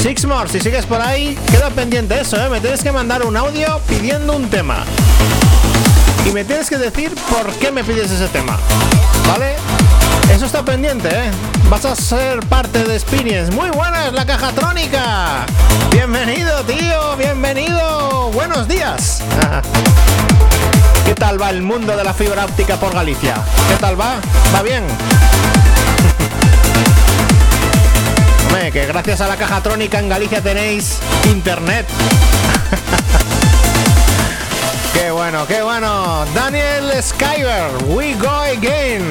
Six 0.00 0.24
More, 0.24 0.48
si 0.48 0.60
sigues 0.60 0.86
por 0.86 1.00
ahí, 1.00 1.38
queda 1.50 1.68
pendiente 1.68 2.18
eso, 2.18 2.42
¿eh? 2.42 2.48
Me 2.48 2.60
tienes 2.60 2.82
que 2.82 2.90
mandar 2.90 3.22
un 3.22 3.36
audio 3.36 3.80
pidiendo 3.86 4.34
un 4.34 4.48
tema. 4.48 4.84
Y 6.24 6.30
me 6.30 6.42
tienes 6.44 6.70
que 6.70 6.78
decir 6.78 7.14
por 7.28 7.52
qué 7.56 7.70
me 7.70 7.84
pides 7.84 8.10
ese 8.10 8.28
tema, 8.28 8.56
¿vale? 9.28 9.56
Eso 10.32 10.46
está 10.46 10.64
pendiente, 10.64 11.08
¿eh? 11.08 11.30
Vas 11.68 11.84
a 11.84 11.94
ser 11.94 12.40
parte 12.46 12.82
de 12.82 12.94
Experience. 12.94 13.52
Muy 13.52 13.68
buena 13.70 14.06
es 14.06 14.12
la 14.14 14.24
caja 14.24 14.52
trónica. 14.52 15.44
Bienvenido, 15.90 16.62
tío. 16.64 17.16
Bienvenido. 17.16 17.95
Buenos 18.36 18.68
días. 18.68 19.22
¿Qué 21.06 21.14
tal 21.14 21.40
va 21.40 21.48
el 21.48 21.62
mundo 21.62 21.96
de 21.96 22.04
la 22.04 22.12
fibra 22.12 22.44
óptica 22.44 22.76
por 22.76 22.92
Galicia? 22.92 23.34
¿Qué 23.66 23.76
tal 23.76 23.98
va? 23.98 24.16
¿Va 24.54 24.60
bien? 24.60 24.84
Hombre, 28.44 28.70
que 28.72 28.84
gracias 28.84 29.22
a 29.22 29.28
la 29.28 29.36
caja 29.36 29.62
trónica 29.62 30.00
en 30.00 30.10
Galicia 30.10 30.42
tenéis 30.42 30.98
internet. 31.24 31.86
qué 34.92 35.10
bueno, 35.10 35.46
qué 35.46 35.62
bueno. 35.62 36.26
Daniel 36.34 36.92
Skyver, 37.02 37.70
We 37.86 38.16
Go 38.16 38.28
Again. 38.28 39.08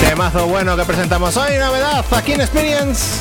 Temazo 0.00 0.46
bueno 0.46 0.76
que 0.76 0.84
presentamos 0.84 1.36
hoy, 1.36 1.58
novedad 1.58 2.04
aquí 2.12 2.34
en 2.34 2.42
Experience. 2.42 3.18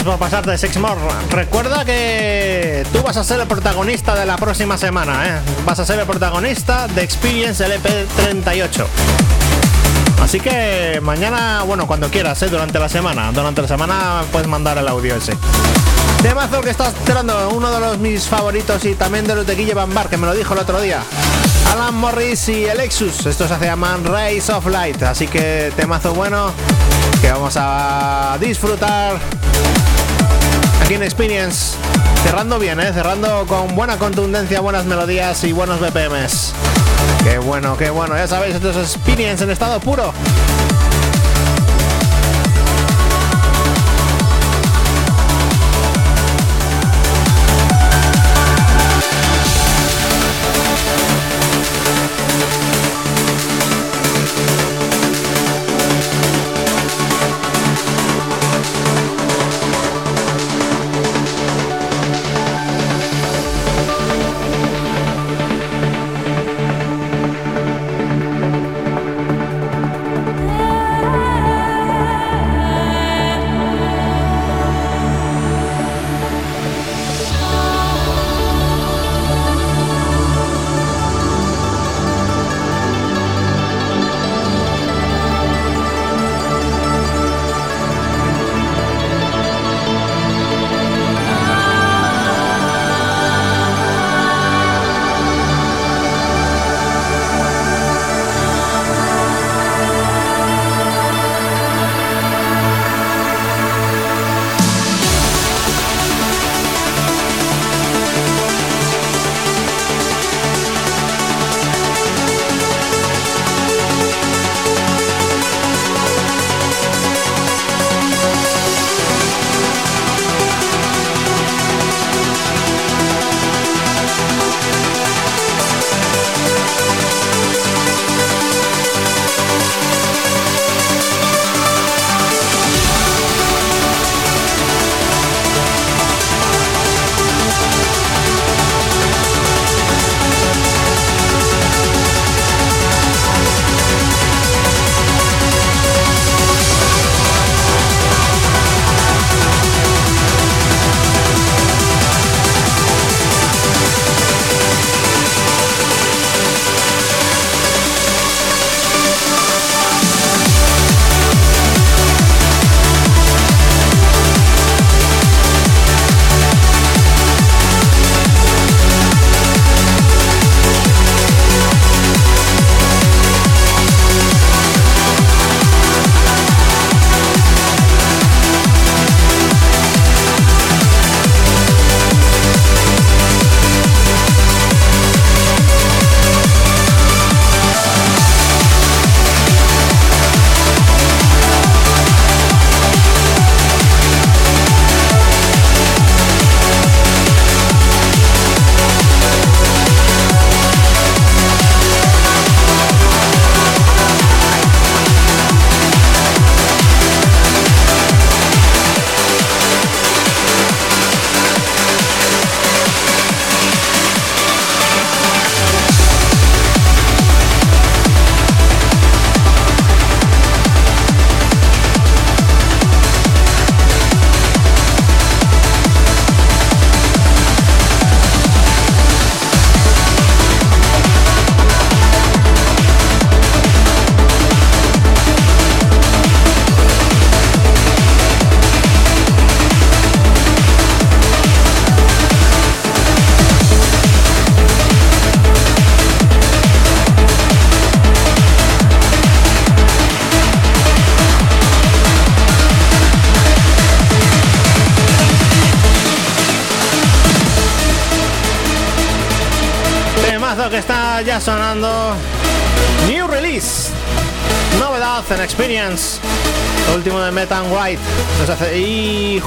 Por 0.00 0.18
pasarte 0.18 0.50
de 0.50 0.58
Sexmore. 0.58 1.00
Recuerda 1.30 1.84
que 1.84 2.84
tú 2.92 3.02
vas 3.02 3.16
a 3.18 3.24
ser 3.24 3.40
el 3.40 3.46
protagonista 3.46 4.14
de 4.14 4.24
la 4.24 4.36
próxima 4.36 4.78
semana, 4.78 5.26
¿eh? 5.26 5.40
Vas 5.66 5.78
a 5.80 5.84
ser 5.84 5.98
el 6.00 6.06
protagonista 6.06 6.88
de 6.88 7.02
Experience 7.02 7.62
LP38. 7.62 8.86
Así 10.22 10.40
que 10.40 10.98
mañana, 11.02 11.62
bueno, 11.64 11.86
cuando 11.86 12.10
quieras, 12.10 12.40
¿eh? 12.42 12.48
durante 12.48 12.78
la 12.78 12.88
semana. 12.88 13.32
Durante 13.32 13.60
la 13.60 13.68
semana 13.68 14.22
puedes 14.32 14.48
mandar 14.48 14.78
el 14.78 14.88
audio 14.88 15.16
ese. 15.16 15.36
Temazo 16.22 16.62
que 16.62 16.70
está 16.70 16.88
esperando 16.88 17.50
uno 17.50 17.70
de 17.70 17.80
los 17.80 17.98
mis 17.98 18.26
favoritos 18.26 18.84
y 18.86 18.94
también 18.94 19.26
de 19.26 19.34
los 19.34 19.46
de 19.46 19.54
Guille 19.54 19.74
Van 19.74 19.92
Bar, 19.92 20.08
que 20.08 20.16
me 20.16 20.26
lo 20.26 20.34
dijo 20.34 20.54
el 20.54 20.60
otro 20.60 20.80
día. 20.80 21.02
Alan 21.70 21.94
Morris 21.94 22.48
y 22.48 22.64
el 22.64 22.80
Exus. 22.80 23.26
Estos 23.26 23.50
se 23.50 23.64
llaman 23.64 24.04
Rays 24.04 24.48
of 24.48 24.66
Light. 24.66 25.02
Así 25.02 25.26
que 25.26 25.70
temazo 25.76 26.14
bueno 26.14 26.52
que 27.20 27.30
vamos 27.30 27.54
a 27.56 28.36
disfrutar 28.40 29.20
aquí 30.82 30.94
en 30.94 31.02
Experience. 31.02 31.76
Cerrando 32.24 32.58
bien, 32.58 32.80
¿eh? 32.80 32.92
cerrando 32.92 33.46
con 33.46 33.74
buena 33.74 33.98
contundencia, 33.98 34.60
buenas 34.60 34.84
melodías 34.84 35.42
y 35.44 35.52
buenos 35.52 35.80
BPMs. 35.80 36.52
Qué 37.24 37.38
bueno, 37.38 37.76
qué 37.76 37.90
bueno. 37.90 38.16
Ya 38.16 38.26
sabéis, 38.26 38.56
esto 38.56 38.70
es 38.70 38.76
Experience 38.76 39.44
en 39.44 39.50
estado 39.50 39.80
puro. 39.80 40.12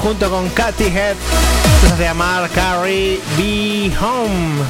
Junto 0.06 0.30
con 0.30 0.48
Katy 0.50 0.84
Head, 0.84 1.16
se 1.96 2.04
llamar 2.04 2.48
Carrie 2.50 3.20
Be 3.36 3.90
Home. 4.00 4.62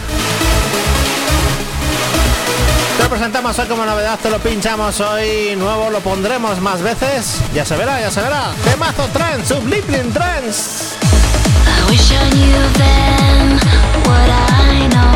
Te 2.97 3.03
lo 3.03 3.11
presentamos 3.11 3.59
hoy 3.59 3.67
como 3.67 3.85
novedad, 3.85 4.19
te 4.19 4.31
lo 4.31 4.39
pinchamos 4.39 4.99
hoy 5.01 5.55
nuevo, 5.59 5.91
lo 5.91 6.01
pondremos 6.01 6.59
más 6.63 6.81
veces, 6.81 7.37
ya 7.53 7.67
se 7.67 7.77
verá, 7.77 8.01
ya 8.01 8.11
se 8.11 8.23
verá. 8.23 8.55
Temazo 8.65 9.07
Trends, 9.13 9.49
Sublipping 9.49 10.11
Trends. 10.15 10.95
Never 11.77 12.31
knew 14.89 15.16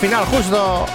final 0.00 0.24
justo. 0.24 0.86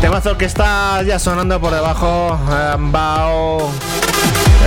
Temazo 0.00 0.38
que 0.38 0.46
está 0.46 1.02
ya 1.02 1.18
sonando 1.18 1.60
por 1.60 1.74
debajo. 1.74 2.38
Bao. 2.78 3.70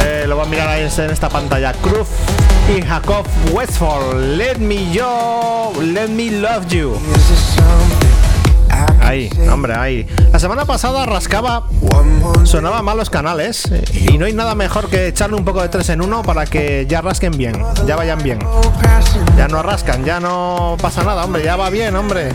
Eh, 0.05 0.25
lo 0.27 0.35
voy 0.35 0.45
a 0.45 0.49
mirar 0.49 0.67
ahí 0.67 0.81
en 0.81 1.09
esta 1.09 1.27
pantalla. 1.27 1.73
Cruz 1.73 2.07
y 2.75 2.83
Jacob 2.83 3.25
Westfall. 3.51 4.37
Let 4.37 4.57
me 4.57 4.91
yo, 4.91 5.71
let 5.81 6.07
me 6.07 6.29
love 6.31 6.67
you. 6.67 6.99
Ahí, 9.01 9.27
hombre, 9.51 9.73
ahí. 9.73 10.07
La 10.31 10.37
semana 10.37 10.65
pasada 10.65 11.07
rascaba, 11.07 11.63
sonaba 12.43 12.83
mal 12.83 12.95
los 12.95 13.09
canales 13.09 13.67
y 13.91 14.19
no 14.19 14.25
hay 14.25 14.33
nada 14.33 14.53
mejor 14.53 14.87
que 14.87 15.07
echarle 15.07 15.35
un 15.35 15.43
poco 15.43 15.63
de 15.63 15.69
3 15.69 15.89
en 15.89 16.01
1 16.01 16.21
para 16.21 16.45
que 16.45 16.85
ya 16.87 17.01
rasquen 17.01 17.31
bien, 17.35 17.59
ya 17.87 17.95
vayan 17.95 18.21
bien. 18.21 18.39
Ya 19.39 19.47
no 19.47 19.63
rascan, 19.63 20.03
ya 20.03 20.19
no 20.19 20.75
pasa 20.81 21.01
nada, 21.01 21.23
hombre, 21.23 21.41
ya 21.45 21.55
va 21.55 21.69
bien, 21.69 21.95
hombre. 21.95 22.33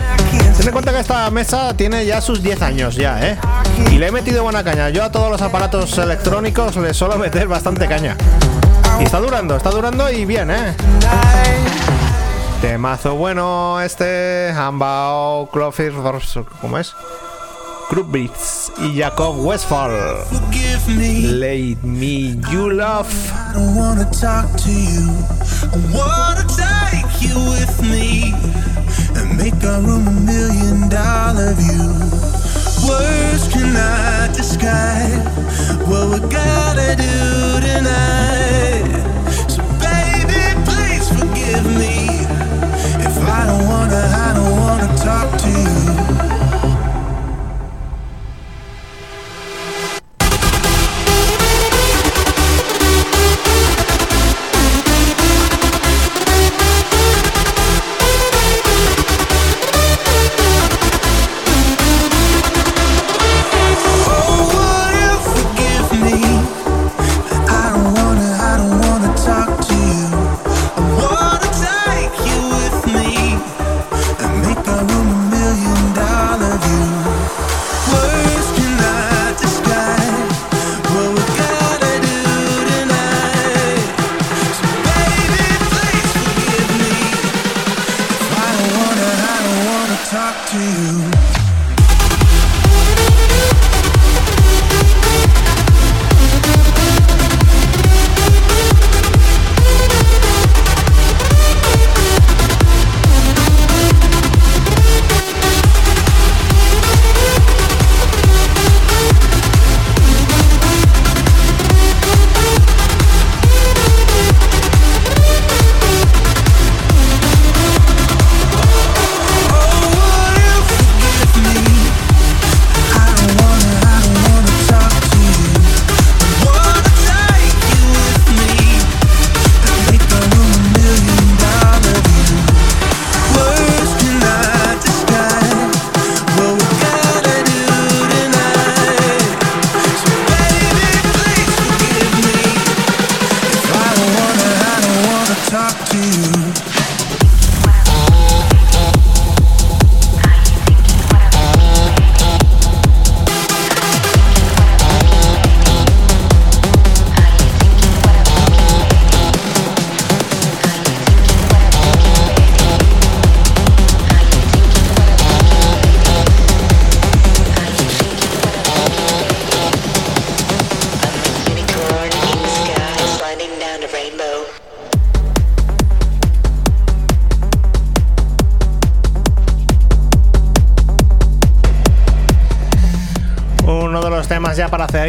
Ten 0.57 0.65
en 0.65 0.71
cuenta 0.71 0.91
que 0.91 1.01
esta 1.01 1.29
mesa 1.29 1.77
tiene 1.77 2.03
ya 2.03 2.19
sus 2.19 2.41
10 2.41 2.63
años 2.63 2.95
ya, 2.95 3.23
¿eh? 3.23 3.37
Y 3.91 3.99
le 3.99 4.07
he 4.07 4.11
metido 4.11 4.41
buena 4.41 4.63
caña. 4.63 4.89
Yo 4.89 5.03
a 5.03 5.11
todos 5.11 5.29
los 5.29 5.39
aparatos 5.43 5.95
electrónicos 5.99 6.75
le 6.77 6.95
suelo 6.95 7.15
meter 7.19 7.47
bastante 7.47 7.87
caña. 7.87 8.17
Y 8.99 9.03
está 9.03 9.19
durando, 9.19 9.55
está 9.55 9.69
durando 9.69 10.09
y 10.09 10.25
bien, 10.25 10.49
¿eh? 10.49 10.75
Temazo 12.61 13.13
bueno 13.13 13.79
este, 13.81 14.51
Hambao, 14.57 15.47
Clover, 15.51 15.93
¿cómo 16.59 16.79
es? 16.79 16.95
Beats 18.07 18.71
y 18.79 18.99
Jacob 18.99 19.45
Westfall. 19.45 20.25
Let 21.39 21.83
me 21.83 22.35
you 22.51 22.71
love. 22.71 23.07
With 27.35 27.81
me 27.81 28.33
and 29.15 29.37
make 29.37 29.61
our 29.63 29.81
room 29.81 30.07
a 30.07 30.11
million 30.11 30.89
dollar 30.89 31.53
view. 31.53 31.91
Words 32.87 33.47
cannot 33.51 34.35
describe 34.35 35.27
what 35.87 36.05
we 36.11 36.19
gotta 36.29 36.95
do 36.95 37.59
tonight. 37.67 38.87
So 39.49 39.61
baby, 39.83 40.43
please 40.65 41.07
forgive 41.09 41.65
me. 41.77 42.14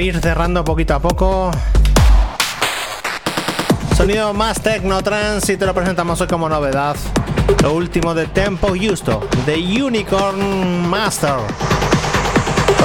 Ir 0.00 0.20
cerrando 0.20 0.64
poquito 0.64 0.94
a 0.94 0.98
poco. 0.98 1.50
Sonido 3.96 4.34
más 4.34 4.60
techno 4.60 5.00
trance 5.02 5.52
y 5.52 5.56
te 5.56 5.64
lo 5.64 5.72
presentamos 5.72 6.20
hoy 6.20 6.26
como 6.26 6.48
novedad. 6.48 6.96
Lo 7.62 7.72
último 7.72 8.12
de 8.12 8.26
Tempo 8.26 8.74
Justo, 8.78 9.26
de 9.46 9.54
Unicorn 9.56 10.88
Master. 10.88 11.36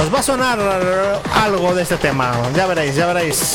Os 0.00 0.14
va 0.14 0.20
a 0.20 0.22
sonar 0.22 0.58
algo 1.34 1.74
de 1.74 1.82
este 1.82 1.96
tema, 1.96 2.32
ya 2.54 2.66
veréis, 2.66 2.94
ya 2.94 3.06
veréis. 3.06 3.51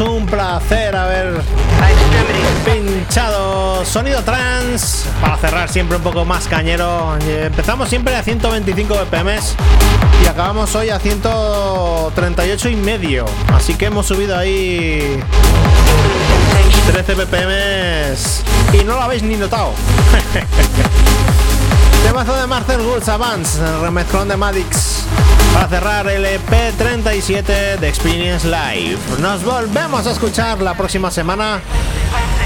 Un 0.00 0.26
placer 0.26 0.96
haber 0.96 1.40
pinchado 2.64 3.84
sonido 3.84 4.22
trans 4.22 5.06
para 5.20 5.36
cerrar 5.36 5.68
siempre 5.68 5.98
un 5.98 6.02
poco 6.02 6.24
más 6.24 6.46
cañero. 6.46 7.16
Empezamos 7.20 7.88
siempre 7.88 8.16
a 8.16 8.22
125 8.22 8.94
BPM 8.94 9.38
y 10.22 10.26
acabamos 10.26 10.74
hoy 10.74 10.88
a 10.90 10.98
138 10.98 12.68
y 12.70 12.76
medio, 12.76 13.26
así 13.52 13.74
que 13.74 13.86
hemos 13.86 14.06
subido 14.06 14.36
ahí 14.36 15.22
13 16.86 17.14
BPM 17.14 17.52
y 18.72 18.84
no 18.84 18.94
lo 18.94 19.02
habéis 19.02 19.22
ni 19.22 19.36
notado. 19.36 19.72
Temazo 22.04 22.34
de 22.34 22.46
Marcel 22.46 22.80
Woods 22.80 23.08
Advance, 23.08 23.60
remezclón 23.80 24.28
de 24.28 24.36
Madix. 24.36 24.81
Para 25.52 25.68
cerrar 25.68 26.08
el 26.08 26.24
EP 26.24 26.76
37 26.78 27.76
de 27.76 27.88
Experience 27.88 28.46
Live. 28.46 28.98
Nos 29.20 29.44
volvemos 29.44 30.06
a 30.06 30.12
escuchar 30.12 30.60
la 30.62 30.74
próxima 30.74 31.10
semana. 31.10 31.60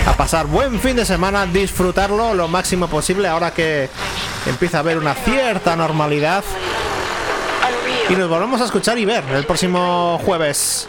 A 0.07 0.13
pasar 0.17 0.47
buen 0.47 0.81
fin 0.81 0.97
de 0.97 1.05
semana, 1.05 1.47
disfrutarlo 1.47 2.35
lo 2.35 2.49
máximo 2.49 2.89
posible 2.89 3.29
ahora 3.29 3.53
que 3.53 3.89
empieza 4.47 4.79
a 4.79 4.81
haber 4.81 4.99
una 4.99 5.15
cierta 5.15 5.77
normalidad. 5.77 6.45
Y 8.09 8.15
nos 8.15 8.29
volvemos 8.29 8.61
a 8.61 8.65
escuchar 8.65 8.99
y 8.99 9.05
ver 9.05 9.25
el 9.35 9.45
próximo 9.45 10.21
jueves. 10.25 10.87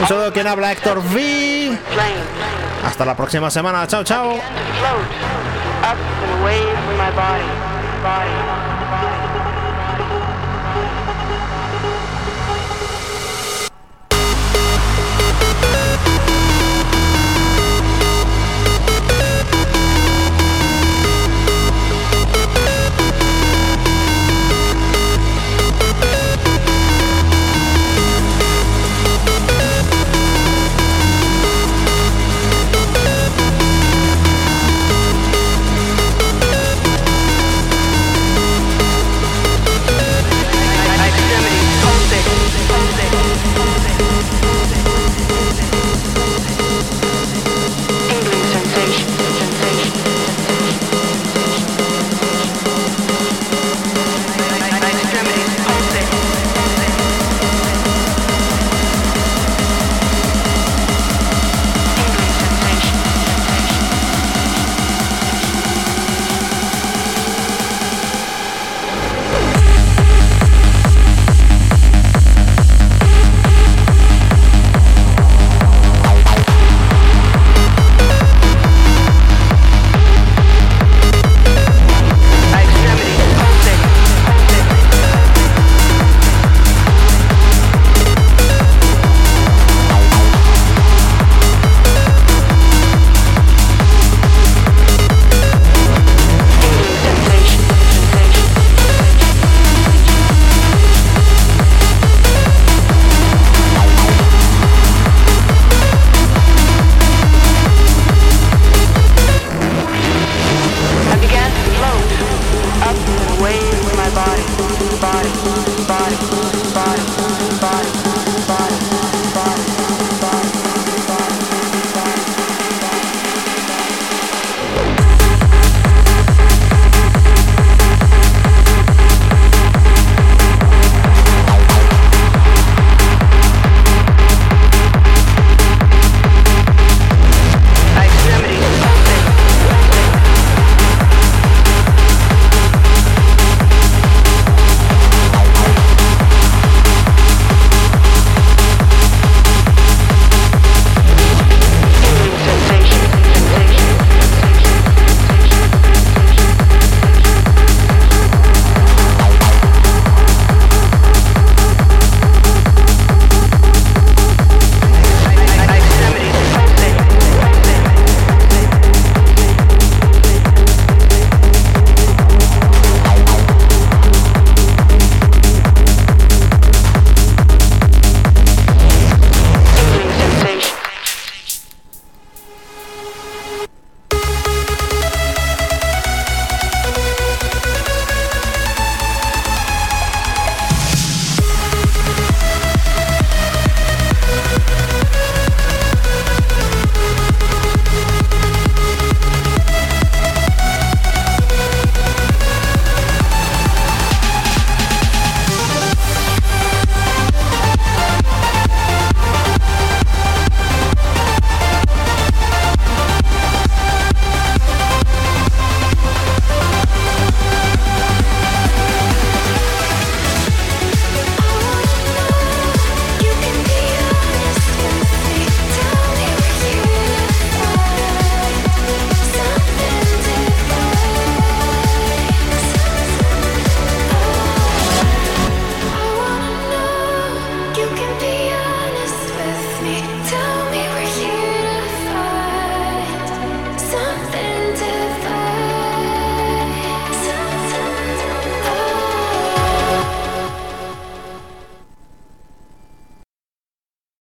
Un 0.00 0.08
saludo 0.08 0.32
quien 0.32 0.46
habla 0.46 0.72
Héctor 0.72 0.98
V. 0.98 1.78
Hasta 2.84 3.04
la 3.04 3.16
próxima 3.16 3.50
semana. 3.50 3.86
Chao, 3.86 4.04
chao. 4.04 4.34